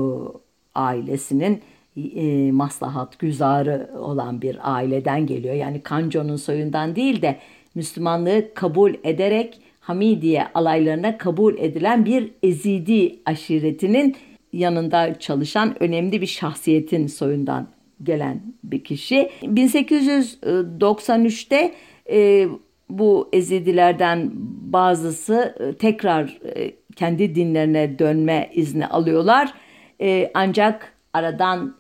[0.76, 1.62] ailesinin
[1.98, 5.56] e, maslahat güzarı olan bir aileden geliyor.
[5.56, 7.40] Yani Kanco'nun soyundan değil de
[7.76, 14.16] Müslümanlığı kabul ederek Hamidiye alaylarına kabul edilen bir Ezidi aşiretinin
[14.54, 17.68] yanında çalışan önemli bir şahsiyetin soyundan
[18.04, 19.30] gelen bir kişi.
[19.44, 21.74] 1893'te
[22.10, 22.48] e,
[22.90, 24.32] bu Ezidilerden
[24.74, 29.54] bazısı tekrar e, kendi dinlerine dönme izni alıyorlar
[30.02, 31.76] e, ancak aradan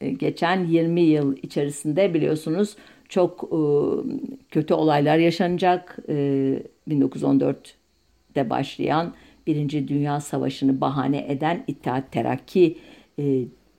[0.00, 2.76] e, geçen 20 yıl içerisinde biliyorsunuz
[3.08, 3.60] çok e,
[4.50, 5.98] kötü olaylar yaşanacak.
[6.08, 6.14] E,
[6.88, 9.14] 1914'te başlayan
[9.46, 12.78] Birinci Dünya Savaşı'nı bahane eden İttihat Terakki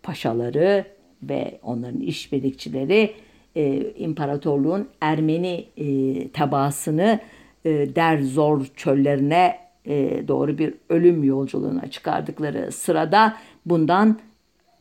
[0.04, 0.86] paşaları
[1.24, 3.14] ve onların işbirlikçileri
[3.56, 7.20] e, imparatorluğun Ermeni e, tebaasını
[7.66, 14.20] e, der zor çöllerine e, doğru bir ölüm yolculuğuna çıkardıkları sırada bundan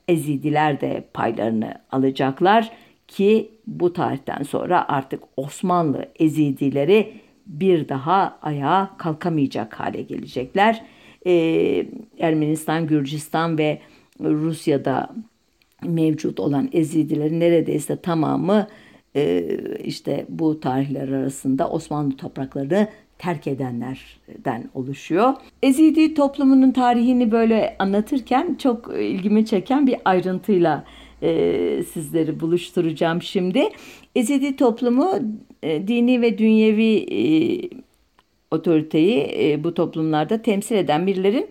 [0.09, 2.73] Ezidiler de paylarını alacaklar
[3.09, 7.13] ki bu tarihten sonra artık Osmanlı Ezidileri
[7.47, 10.85] bir daha ayağa kalkamayacak hale gelecekler.
[11.27, 11.87] Ee,
[12.19, 13.81] Ermenistan, Gürcistan ve
[14.21, 15.15] Rusya'da
[15.85, 18.67] mevcut olan Ezidilerin neredeyse tamamı
[19.17, 19.45] e,
[19.85, 25.35] işte bu tarihler arasında Osmanlı topraklarını terk edenlerden oluşuyor.
[25.63, 30.85] Ezidi toplumunun tarihini böyle anlatırken çok ilgimi çeken bir ayrıntıyla
[31.23, 33.69] e, sizleri buluşturacağım şimdi.
[34.15, 35.19] Ezidi toplumu
[35.63, 37.71] e, dini ve dünyevi
[38.51, 41.49] otoriteyi bu toplumlarda temsil eden birilerin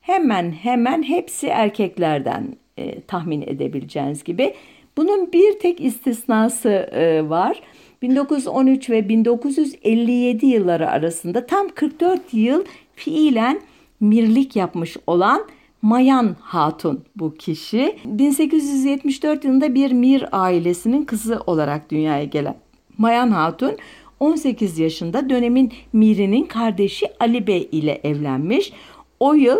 [0.00, 4.54] hemen hemen hepsi erkeklerden e, tahmin edebileceğiniz gibi.
[4.96, 7.62] Bunun bir tek istisnası e, var.
[8.02, 13.60] 1913 ve 1957 yılları arasında tam 44 yıl fiilen
[14.00, 15.46] mirlik yapmış olan
[15.82, 17.96] Mayan Hatun bu kişi.
[18.04, 22.54] 1874 yılında bir Mir ailesinin kızı olarak dünyaya gelen
[22.98, 23.76] Mayan Hatun
[24.20, 28.72] 18 yaşında dönemin Mir'inin kardeşi Ali Bey ile evlenmiş.
[29.20, 29.58] O yıl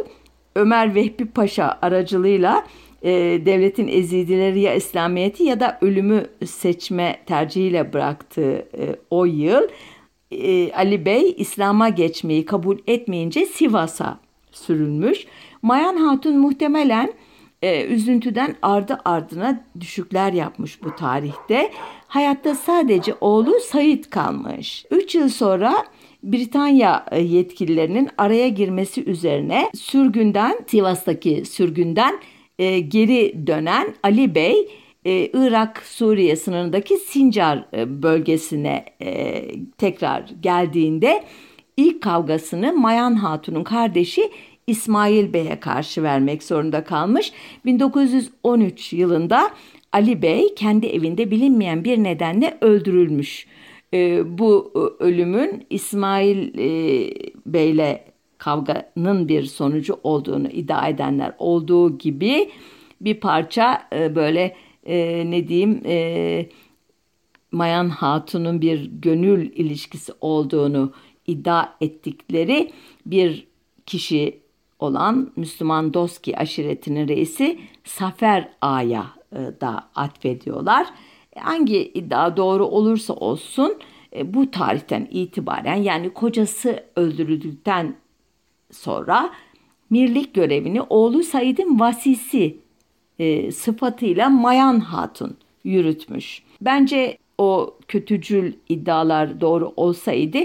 [0.55, 2.67] Ömer Vehbi Paşa aracılığıyla
[3.03, 3.11] e,
[3.47, 9.63] devletin ezidileri ya İslamiyet'i ya da ölümü seçme tercihiyle bıraktığı e, o yıl
[10.31, 14.21] e, Ali Bey İslam'a geçmeyi kabul etmeyince Sivas'a
[14.53, 15.27] sürülmüş.
[15.63, 17.13] Mayan Hatun muhtemelen
[17.63, 21.71] e, üzüntüden ardı ardına düşükler yapmış bu tarihte.
[22.07, 24.85] Hayatta sadece oğlu Said kalmış.
[24.91, 25.75] 3 yıl sonra
[26.23, 32.15] Britanya e, yetkililerinin araya girmesi üzerine sürgünden, Sivas'taki sürgünden
[32.59, 34.69] e, geri dönen Ali Bey
[35.05, 39.45] e, Irak-Suriye sınırındaki Sincar e, bölgesine e,
[39.79, 41.25] tekrar geldiğinde
[41.77, 44.31] ilk kavgasını Mayan Hatun'un kardeşi
[44.67, 47.33] İsmail Bey'e karşı vermek zorunda kalmış.
[47.65, 49.51] 1913 yılında
[49.93, 53.47] Ali Bey kendi evinde bilinmeyen bir nedenle öldürülmüş.
[53.95, 56.55] E, bu e, ölümün İsmail
[57.47, 58.12] Bey'le
[58.43, 62.51] kavganın bir sonucu olduğunu iddia edenler olduğu gibi
[63.01, 66.47] bir parça e, böyle e, ne diyeyim e,
[67.53, 70.93] Mayan Hatun'un bir gönül ilişkisi olduğunu
[71.27, 72.73] iddia ettikleri
[73.07, 73.47] bir
[73.87, 74.41] kişi
[74.79, 79.07] olan Müslüman Doski aşiretinin reisi Safer Ağa'ya
[79.61, 80.87] da atfediyorlar.
[81.39, 83.79] Hangi iddia doğru olursa olsun
[84.25, 88.02] bu tarihten itibaren yani kocası öldürüldükten
[88.73, 89.31] sonra
[89.91, 92.57] mirlik görevini oğlu Said'in vasisi
[93.19, 96.43] e, sıfatıyla Mayan Hatun yürütmüş.
[96.61, 100.39] Bence o kötücül iddialar doğru olsaydı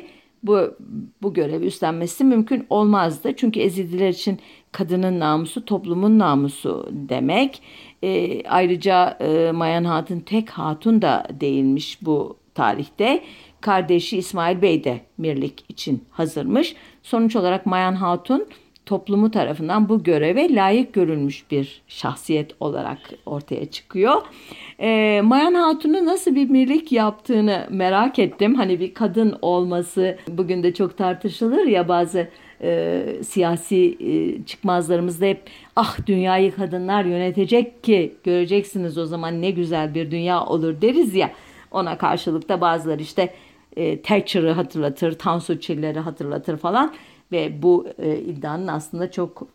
[0.44, 0.76] bu,
[1.22, 3.34] bu görevi üstlenmesi mümkün olmazdı.
[3.38, 4.40] Çünkü Ezidiler için
[4.72, 7.62] kadının namusu toplumun namusu demek.
[8.04, 13.24] E, ayrıca e, Mayan Hatun tek hatun da değilmiş bu tarihte.
[13.62, 16.76] Kardeşi İsmail Bey de mirlik için hazırmış.
[17.08, 18.48] Sonuç olarak Mayan Hatun
[18.86, 24.22] toplumu tarafından bu göreve layık görülmüş bir şahsiyet olarak ortaya çıkıyor.
[24.80, 28.56] E, Mayan Hatun'un nasıl bir mirlik yaptığını merak ettim.
[28.56, 32.28] Hani bir kadın olması bugün de çok tartışılır ya bazı
[32.62, 35.42] e, siyasi e, çıkmazlarımızda hep
[35.76, 41.32] ah dünyayı kadınlar yönetecek ki göreceksiniz o zaman ne güzel bir dünya olur deriz ya.
[41.72, 43.34] Ona karşılık da bazıları işte
[43.76, 46.94] e, Thatcher'ı hatırlatır, Tansu Çiller'i hatırlatır falan
[47.32, 49.48] ve bu e, iddianın aslında çok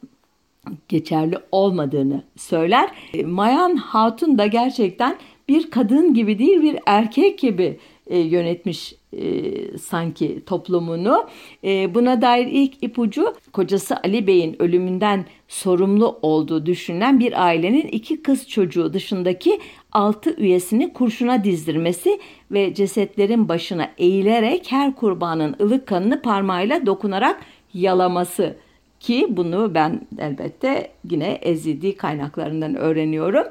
[0.89, 2.91] geçerli olmadığını söyler.
[3.15, 9.79] E, Mayan Hatun da gerçekten bir kadın gibi değil bir erkek gibi e, yönetmiş e,
[9.79, 11.27] sanki toplumunu.
[11.65, 18.23] E, buna dair ilk ipucu kocası Ali Bey'in ölümünden sorumlu olduğu düşünülen bir ailenin iki
[18.23, 19.61] kız çocuğu dışındaki
[19.93, 22.21] altı üyesini kurşuna dizdirmesi
[22.51, 27.41] ve cesetlerin başına eğilerek her kurbanın ılık kanını parmağıyla dokunarak
[27.75, 28.57] yalaması
[29.01, 33.45] ki bunu ben elbette yine Ezidi kaynaklarından öğreniyorum.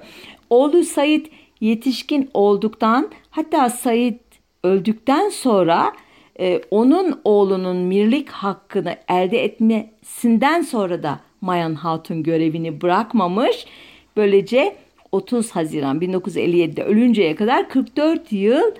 [0.49, 1.25] Oğlu Said
[1.61, 4.30] yetişkin olduktan hatta Said
[4.63, 5.93] öldükten sonra
[6.39, 13.65] e, onun oğlunun mirlik hakkını elde etmesinden sonra da Mayan Hatun görevini bırakmamış.
[14.17, 14.75] Böylece
[15.11, 18.71] 30 Haziran 1957'de ölünceye kadar 44 yıl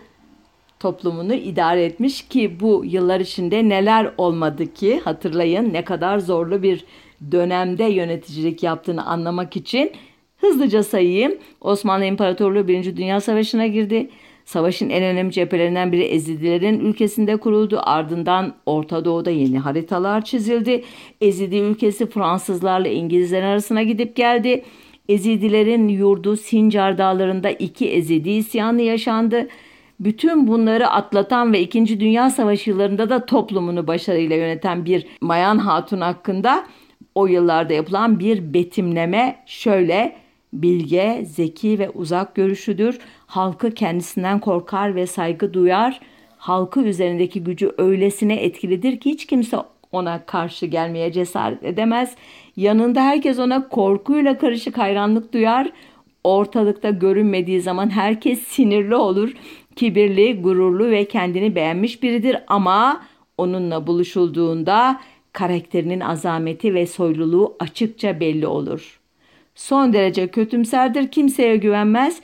[0.80, 6.86] toplumunu idare etmiş ki bu yıllar içinde neler olmadı ki hatırlayın ne kadar zorlu bir
[7.32, 9.92] dönemde yöneticilik yaptığını anlamak için
[10.38, 11.38] hızlıca sayayım.
[11.62, 12.98] Osmanlı İmparatorluğu 1.
[12.98, 14.10] Dünya Savaşı'na girdi.
[14.52, 17.80] Savaşın en önemli cephelerinden biri Ezidilerin ülkesinde kuruldu.
[17.84, 20.84] Ardından Orta Doğu'da yeni haritalar çizildi.
[21.22, 24.64] Ezidi ülkesi Fransızlarla İngilizler arasına gidip geldi.
[25.10, 29.48] Ezidilerin yurdu Sincar dağlarında iki Ezidi isyanı yaşandı.
[30.00, 32.00] Bütün bunları atlatan ve 2.
[32.00, 36.66] Dünya Savaşı yıllarında da toplumunu başarıyla yöneten bir Mayan Hatun hakkında
[37.16, 40.16] o yıllarda yapılan bir betimleme şöyle
[40.54, 43.00] bilge, zeki ve uzak görüşüdür.
[43.28, 46.00] Halkı kendisinden korkar ve saygı duyar.
[46.38, 49.58] Halkı üzerindeki gücü öylesine etkilidir ki hiç kimse
[49.92, 52.16] ona karşı gelmeye cesaret edemez.
[52.56, 55.70] Yanında herkes ona korkuyla karışık hayranlık duyar.
[56.24, 59.34] Ortalıkta görünmediği zaman herkes sinirli olur.
[59.76, 63.02] Kibirli, gururlu ve kendini beğenmiş biridir ama
[63.38, 65.02] onunla buluşulduğunda
[65.34, 69.01] karakterinin azameti ve soyluluğu açıkça belli olur.
[69.56, 72.22] Son derece kötümserdir, kimseye güvenmez.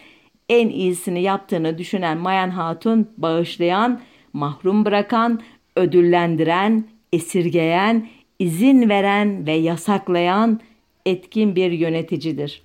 [0.50, 4.02] En iyisini yaptığını düşünen Mayan Hatun bağışlayan,
[4.34, 5.42] mahrum bırakan,
[5.76, 8.08] ödüllendiren, esirgeyen,
[8.40, 10.60] izin veren ve yasaklayan
[11.06, 12.62] etkin bir yöneticidir.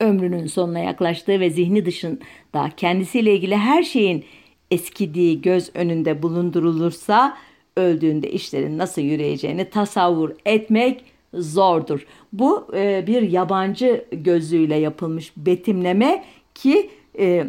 [0.00, 4.24] Ömrünün sonuna yaklaştığı ve zihni dışında kendisiyle ilgili her şeyin
[4.70, 7.36] eskidiği göz önünde bulundurulursa
[7.76, 11.04] öldüğünde işlerin nasıl yürüyeceğini tasavvur etmek
[11.38, 12.06] zordur.
[12.32, 16.24] Bu e, bir yabancı gözüyle yapılmış betimleme
[16.54, 17.46] ki e,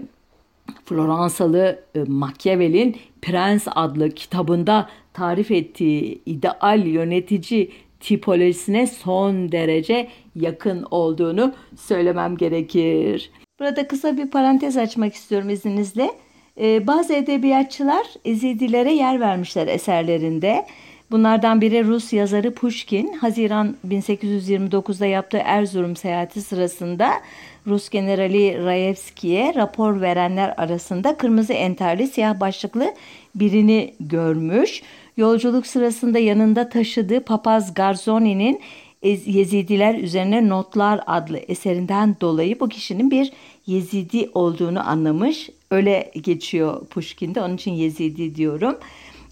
[0.86, 11.54] Floransalı e, Machiavelli'nin Prens adlı kitabında tarif ettiği ideal yönetici tipolojisine son derece yakın olduğunu
[11.78, 13.32] söylemem gerekir.
[13.60, 16.12] Burada kısa bir parantez açmak istiyorum izninizle.
[16.60, 20.66] Ee, bazı edebiyatçılar Ezidilere yer vermişler eserlerinde.
[21.12, 27.12] Bunlardan biri Rus yazarı Pushkin, Haziran 1829'da yaptığı Erzurum seyahati sırasında
[27.68, 32.94] Rus generali Rayevski'ye rapor verenler arasında kırmızı enterli siyah başlıklı
[33.36, 34.82] birini görmüş.
[35.18, 38.62] Yolculuk sırasında yanında taşıdığı papaz Garzoni'nin
[39.26, 43.32] Yezidiler üzerine Notlar adlı eserinden dolayı bu kişinin bir
[43.68, 45.50] Yezidi olduğunu anlamış.
[45.72, 48.76] Öyle geçiyor Pushkin'de onun için Yezidi diyorum.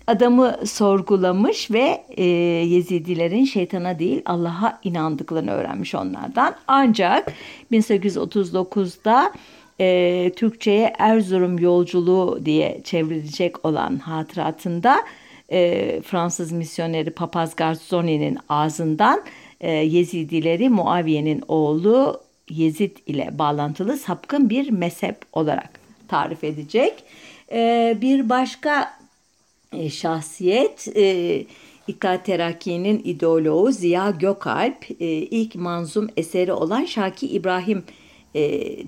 [0.07, 2.23] Adamı sorgulamış ve e,
[2.65, 6.55] Yezidilerin şeytana değil Allah'a inandıklarını öğrenmiş onlardan.
[6.67, 7.33] Ancak
[7.71, 9.33] 1839'da
[9.79, 14.99] e, Türkçe'ye Erzurum yolculuğu diye çevrilecek olan hatıratında
[15.49, 19.23] e, Fransız misyoneri Papaz Garzoni'nin ağzından
[19.61, 25.69] e, Yezidileri Muaviye'nin oğlu Yezid ile bağlantılı sapkın bir mezhep olarak
[26.07, 27.03] tarif edecek.
[27.51, 29.02] E, bir başka
[29.73, 31.45] e, şahsiyet e,
[31.87, 37.83] İttihat Terakki'nin ideoloğu Ziya Gökalp e, ilk manzum eseri olan Şaki İbrahim
[38.35, 38.41] e,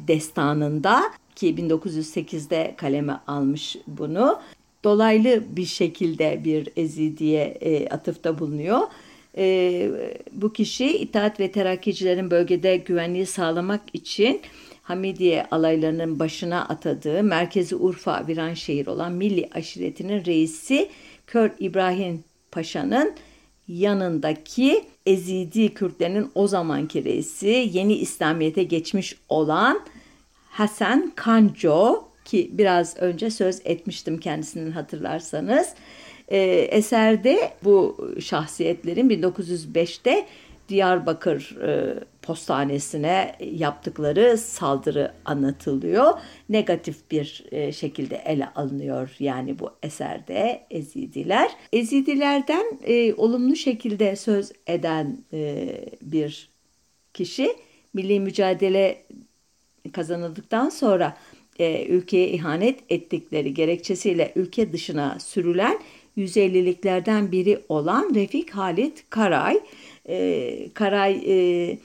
[0.08, 1.04] destanında
[1.36, 4.40] ki 1908'de kaleme almış bunu.
[4.84, 8.80] Dolaylı bir şekilde bir ezidiye e, atıfta bulunuyor.
[9.38, 9.92] E,
[10.32, 14.42] bu kişi İttihat ve Terakkicilerin bölgede güvenliği sağlamak için
[14.86, 20.90] Hamidiye alaylarının başına atadığı merkezi Urfa Viranşehir olan Milli Aşiretinin reisi
[21.28, 23.16] Kör İbrahim Paşa'nın
[23.68, 29.82] yanındaki Ezidi Kürtlerinin o zamanki reisi yeni İslamiyet'e geçmiş olan
[30.50, 35.74] Hasan Kanco ki biraz önce söz etmiştim kendisinin hatırlarsanız.
[36.28, 36.38] E,
[36.72, 40.28] eserde bu şahsiyetlerin 1905'te
[40.70, 46.14] Diyarbakır e, postanesine yaptıkları saldırı anlatılıyor.
[46.50, 51.52] Negatif bir e, şekilde ele alınıyor yani bu eserde Ezidiler.
[51.74, 55.70] Ezidilerden e, olumlu şekilde söz eden e,
[56.02, 56.50] bir
[57.14, 57.56] kişi
[57.94, 59.04] milli mücadele
[59.92, 61.18] kazanıldıktan sonra
[61.60, 65.80] e, ülkeye ihanet ettikleri gerekçesiyle ülke dışına sürülen
[66.18, 69.60] 150'liklerden biri olan Refik Halit Karay.
[70.10, 71.78] E, Karay e,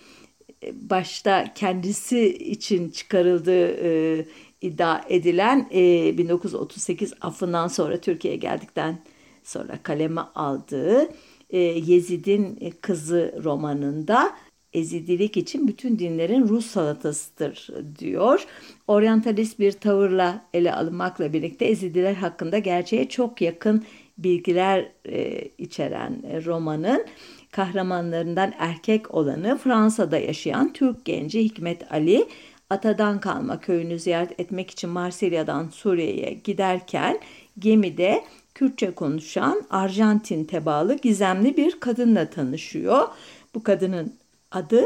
[0.73, 4.25] başta kendisi için çıkarıldığı e,
[4.61, 8.99] iddia edilen e, 1938 affından sonra Türkiye'ye geldikten
[9.45, 11.09] sonra kaleme aldığı
[11.51, 14.33] e, Yezid'in Kızı romanında
[14.73, 18.47] Ezidilik için bütün dinlerin Rus salatasıdır diyor.
[18.89, 23.85] Oryantalist bir tavırla ele alınmakla birlikte Ezidiler hakkında gerçeğe çok yakın
[24.19, 27.07] bilgiler e, içeren romanın
[27.53, 32.29] kahramanlarından erkek olanı Fransa'da yaşayan Türk genci Hikmet Ali
[32.71, 37.19] atadan kalma köyünü ziyaret etmek için Marsilya'dan Suriye'ye giderken
[37.59, 38.25] gemide
[38.55, 43.09] Kürtçe konuşan Arjantin tebalı gizemli bir kadınla tanışıyor.
[43.55, 44.15] Bu kadının
[44.51, 44.85] adı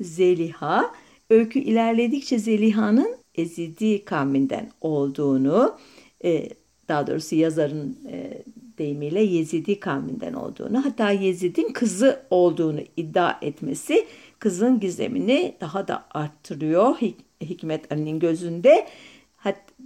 [0.00, 0.90] Zeliha.
[1.30, 5.78] Öykü ilerledikçe Zeliha'nın Ezidi kavminden olduğunu,
[6.24, 6.48] e,
[6.88, 8.42] daha doğrusu yazarın e,
[8.78, 14.06] deyimiyle Yezidi kavminden olduğunu, hatta Yezid'in kızı olduğunu iddia etmesi
[14.38, 16.96] kızın gizemini daha da arttırıyor
[17.40, 18.86] Hikmet Ali'nin gözünde.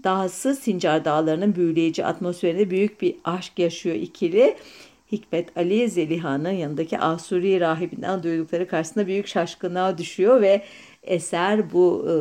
[0.05, 4.57] Dahası Sincar Dağları'nın büyüleyici atmosferinde büyük bir aşk yaşıyor ikili.
[5.13, 10.63] Hikmet Ali Zeliha'nın yanındaki Asuri rahibinden duydukları karşısında büyük şaşkınlığa düşüyor ve
[11.03, 12.15] eser bu e,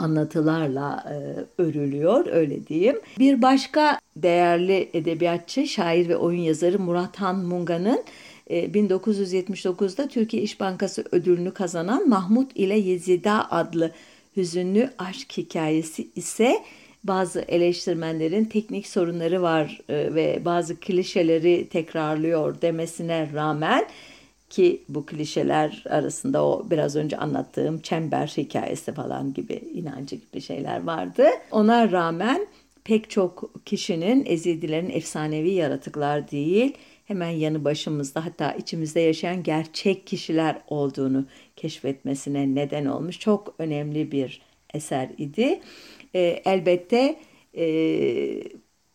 [0.00, 1.14] anlatılarla e,
[1.62, 3.00] örülüyor öyle diyeyim.
[3.18, 8.04] Bir başka değerli edebiyatçı, şair ve oyun yazarı Murat Han Munga'nın
[8.50, 13.90] 1979'da e, Türkiye İş Bankası ödülünü kazanan Mahmut ile Yezida adlı
[14.36, 16.62] hüzünlü aşk hikayesi ise
[17.04, 23.86] bazı eleştirmenlerin teknik sorunları var e, ve bazı klişeleri tekrarlıyor demesine rağmen
[24.50, 30.82] ki bu klişeler arasında o biraz önce anlattığım çember hikayesi falan gibi inancı gibi şeyler
[30.84, 31.26] vardı.
[31.50, 32.46] Ona rağmen
[32.84, 36.74] pek çok kişinin Ezidilerin efsanevi yaratıklar değil,
[37.04, 41.26] hemen yanı başımızda hatta içimizde yaşayan gerçek kişiler olduğunu
[41.56, 43.18] keşfetmesine neden olmuş.
[43.20, 44.42] Çok önemli bir
[44.74, 45.60] eser idi.
[46.14, 47.16] E, elbette
[47.56, 47.64] e,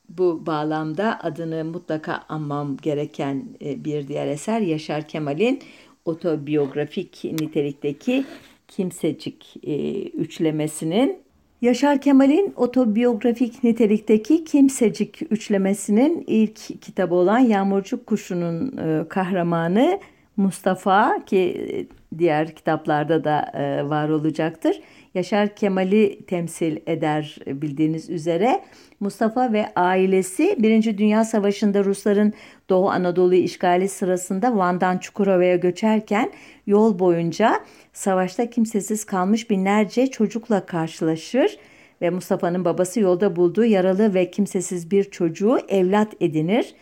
[0.09, 5.59] bu bağlamda adını mutlaka anmam gereken e, bir diğer eser Yaşar Kemal'in
[6.05, 8.25] otobiyografik nitelikteki
[8.67, 11.17] Kimsecik e, üçlemesinin
[11.61, 19.99] Yaşar Kemal'in otobiyografik nitelikteki Kimsecik üçlemesinin ilk kitabı olan Yağmurcuk Kuşu'nun e, kahramanı
[20.37, 21.87] Mustafa ki
[22.17, 23.51] diğer kitaplarda da
[23.89, 24.81] var olacaktır.
[25.15, 28.61] Yaşar Kemal'i temsil eder bildiğiniz üzere.
[28.99, 32.33] Mustafa ve ailesi Birinci Dünya Savaşı'nda Rusların
[32.69, 36.31] Doğu Anadolu'yu işgali sırasında Van'dan Çukurova'ya göçerken
[36.67, 37.59] yol boyunca
[37.93, 41.57] savaşta kimsesiz kalmış binlerce çocukla karşılaşır
[42.01, 46.73] ve Mustafa'nın babası yolda bulduğu yaralı ve kimsesiz bir çocuğu evlat edinir.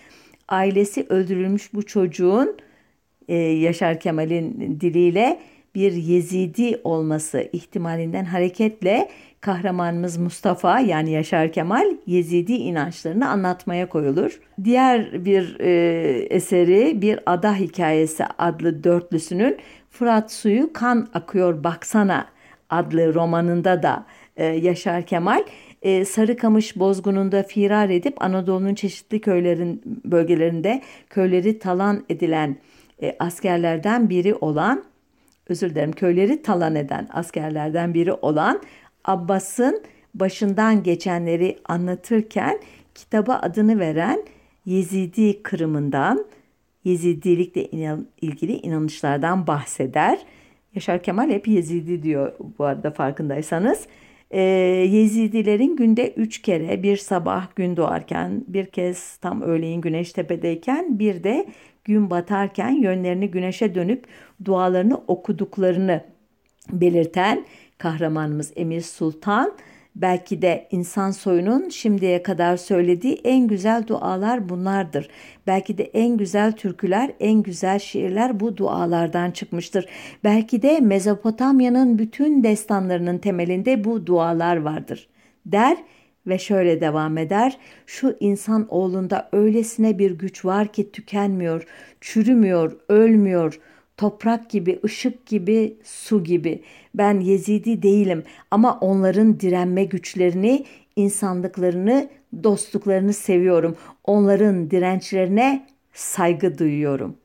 [0.47, 2.57] Ailesi öldürülmüş bu çocuğun
[3.27, 5.39] e, Yaşar Kemal'in diliyle
[5.75, 9.09] bir Yezidi olması ihtimalinden hareketle
[9.41, 14.39] kahramanımız Mustafa yani Yaşar Kemal Yezidi inançlarını anlatmaya koyulur.
[14.63, 19.57] Diğer bir e, eseri bir ada hikayesi adlı dörtlüsünün
[19.89, 22.27] Fırat suyu kan akıyor baksana
[22.69, 24.05] adlı romanında da
[24.37, 25.43] e, Yaşar Kemal
[25.81, 32.57] e, Sarıkamış bozgununda firar edip Anadolu'nun çeşitli köylerin bölgelerinde köyleri talan edilen
[33.01, 34.83] e, askerlerden biri olan
[35.47, 38.61] özür dilerim köyleri talan eden askerlerden biri olan
[39.05, 39.83] Abbas'ın
[40.13, 42.59] başından geçenleri anlatırken
[42.95, 44.23] kitaba adını veren
[44.65, 46.25] Yezidi Kırım'ından
[46.83, 47.65] Yezidilikle
[48.21, 50.19] ilgili inanışlardan bahseder.
[50.75, 53.87] Yaşar Kemal hep Yezidi diyor bu arada farkındaysanız.
[54.31, 54.41] Ee,
[54.91, 61.23] Yezidilerin günde üç kere bir sabah gün doğarken bir kez tam öğleyin güneş tepedeyken bir
[61.23, 61.45] de
[61.85, 64.05] gün batarken yönlerini güneşe dönüp
[64.45, 66.01] dualarını okuduklarını
[66.71, 67.45] belirten
[67.77, 69.53] kahramanımız Emir Sultan
[69.95, 75.09] belki de insan soyunun şimdiye kadar söylediği en güzel dualar bunlardır.
[75.47, 79.85] Belki de en güzel türküler, en güzel şiirler bu dualardan çıkmıştır.
[80.23, 85.07] Belki de Mezopotamya'nın bütün destanlarının temelinde bu dualar vardır.
[85.45, 85.77] Der
[86.27, 87.57] ve şöyle devam eder.
[87.85, 91.67] Şu insan oğlunda öylesine bir güç var ki tükenmiyor,
[92.01, 93.59] çürümüyor, ölmüyor.
[93.97, 96.63] Toprak gibi, ışık gibi, su gibi.
[96.95, 100.65] Ben Yezidi değilim ama onların direnme güçlerini,
[100.95, 102.09] insanlıklarını,
[102.43, 103.75] dostluklarını seviyorum.
[104.03, 107.17] Onların dirençlerine saygı duyuyorum.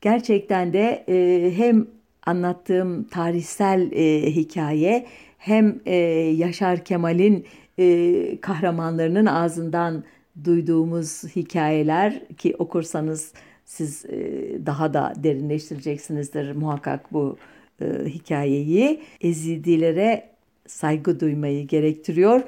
[0.00, 1.86] Gerçekten de e, hem
[2.26, 5.06] anlattığım tarihsel e, hikaye
[5.38, 5.94] hem e,
[6.36, 7.46] Yaşar Kemal'in
[7.78, 10.04] e, kahramanlarının ağzından
[10.44, 13.32] duyduğumuz hikayeler ki okursanız
[13.64, 14.18] siz e,
[14.66, 17.36] daha da derinleştireceksinizdir muhakkak bu
[17.80, 19.02] e, hikayeyi.
[19.20, 20.30] Ezidilere
[20.66, 22.42] saygı duymayı gerektiriyor.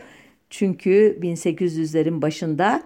[0.50, 2.82] Çünkü 1800'lerin başında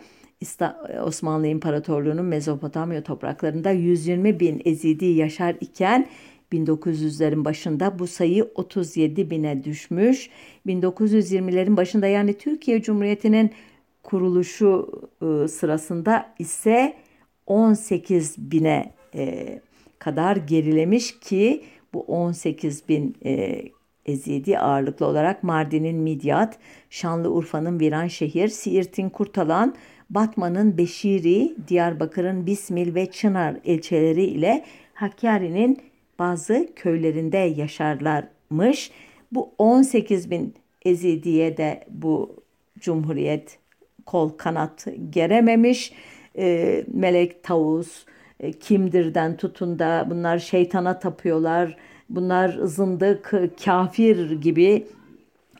[1.05, 6.09] Osmanlı İmparatorluğu'nun Mezopotamya topraklarında 120 bin Ezidi yaşar iken
[6.53, 10.30] 1900'lerin başında bu sayı 37 bine düşmüş.
[10.66, 13.50] 1920'lerin başında yani Türkiye Cumhuriyeti'nin
[14.03, 14.88] kuruluşu
[15.22, 16.96] e, sırasında ise
[17.46, 19.61] 18 bine e,
[19.98, 23.62] kadar gerilemiş ki bu 18 bin e,
[24.07, 26.59] ezidi ağırlıklı olarak Mardin'in Midyat,
[26.90, 29.74] Şanlıurfa'nın Viranşehir, Siirt'in Kurtalan,
[30.11, 35.78] Batman'ın Beşiri, Diyarbakır'ın Bismil ve Çınar ilçeleri ile Hakkari'nin
[36.23, 38.91] bazı köylerinde yaşarlarmış.
[39.33, 40.55] Bu 18 bin
[40.85, 42.37] Ezidi'ye de bu
[42.79, 43.59] Cumhuriyet
[44.07, 45.93] kol kanat gerememiş.
[46.39, 48.05] E, Melek Tavus,
[48.41, 51.77] e, Kimdir'den tutun da bunlar şeytana tapıyorlar.
[52.11, 53.33] Bunlar zındık,
[53.64, 54.87] kafir gibi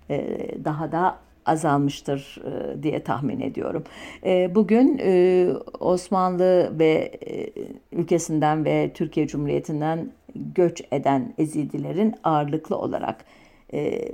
[0.10, 3.84] e, daha da azalmıştır e, diye tahmin ediyorum.
[4.26, 5.48] E, bugün e,
[5.80, 7.50] Osmanlı ve e,
[7.92, 13.26] ülkesinden ve Türkiye Cumhuriyeti'nden göç eden Ezidilerin ağırlıklı olarak
[13.74, 14.10] e,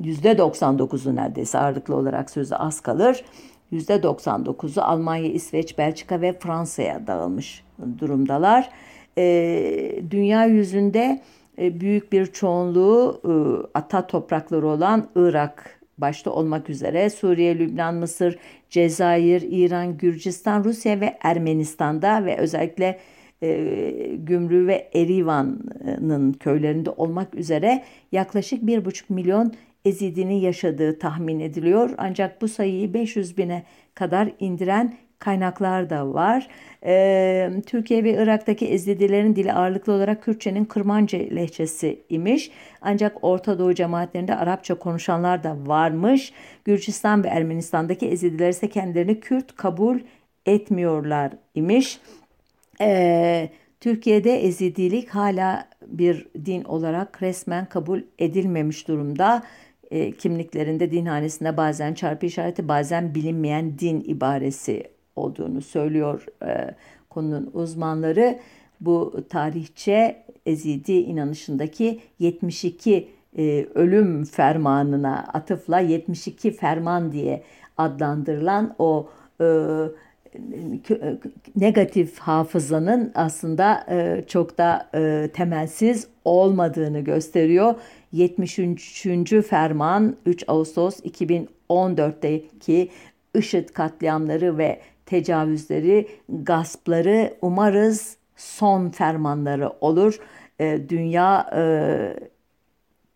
[0.00, 3.24] %99'u neredeyse ağırlıklı olarak sözü az kalır.
[3.72, 7.64] %99'u Almanya, İsveç, Belçika ve Fransa'ya dağılmış
[7.98, 8.70] durumdalar.
[10.10, 11.22] dünya yüzünde
[11.58, 13.20] büyük bir çoğunluğu
[13.74, 18.38] ata toprakları olan Irak başta olmak üzere Suriye, Lübnan, Mısır,
[18.70, 22.98] Cezayir, İran, Gürcistan, Rusya ve Ermenistan'da ve özellikle
[23.42, 29.52] e, Gümrü ve Erivan'ın köylerinde olmak üzere yaklaşık 1,5 milyon
[29.84, 31.90] Ezidinin yaşadığı tahmin ediliyor.
[31.98, 33.62] Ancak bu sayıyı 500 bine
[33.94, 36.48] kadar indiren kaynaklar da var.
[36.84, 42.50] Ee, Türkiye ve Irak'taki Ezidilerin dili ağırlıklı olarak Kürtçenin Kırmanca lehçesi imiş.
[42.80, 46.32] Ancak Orta Doğu cemaatlerinde Arapça konuşanlar da varmış.
[46.64, 49.98] Gürcistan ve Ermenistan'daki Ezidiler ise kendilerini Kürt kabul
[50.46, 52.00] etmiyorlar imiş.
[52.80, 59.42] Ee, Türkiye'de Ezidilik hala bir din olarak resmen kabul edilmemiş durumda.
[59.92, 64.82] E, kimliklerinde dinhanesinde bazen çarpı işareti bazen bilinmeyen din ibaresi
[65.16, 66.74] olduğunu söylüyor e,
[67.10, 68.38] konunun uzmanları.
[68.80, 77.42] Bu tarihçe Ezidi inanışındaki 72 e, ölüm fermanına atıfla 72 ferman diye
[77.76, 79.08] adlandırılan o
[79.40, 79.46] e,
[81.56, 87.74] negatif hafızanın aslında e, çok da e, temelsiz olmadığını gösteriyor.
[88.12, 89.06] 73.
[89.48, 92.88] ferman 3 Ağustos 2014'teki
[93.34, 100.18] IŞİD katliamları ve tecavüzleri, gaspları umarız son fermanları olur.
[100.60, 101.50] E, dünya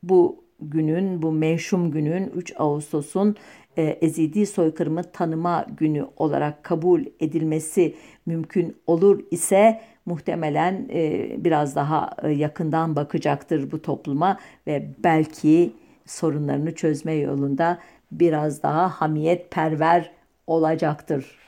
[0.03, 3.37] bu günün, bu meşhum günün 3 Ağustos'un
[3.77, 7.95] e, ezidi soykırımı tanıma günü olarak kabul edilmesi
[8.27, 15.73] mümkün olur ise muhtemelen e, biraz daha e, yakından bakacaktır bu topluma ve belki
[16.07, 17.79] sorunlarını çözme yolunda
[18.13, 20.13] biraz daha hamiyet perver
[20.47, 21.39] olacaktır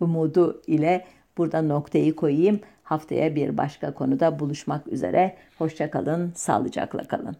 [0.00, 1.04] umudu ile
[1.38, 2.60] burada noktayı koyayım.
[2.82, 5.36] Haftaya bir başka konuda buluşmak üzere.
[5.58, 7.36] Hoşçakalın, sağlıcakla kalın.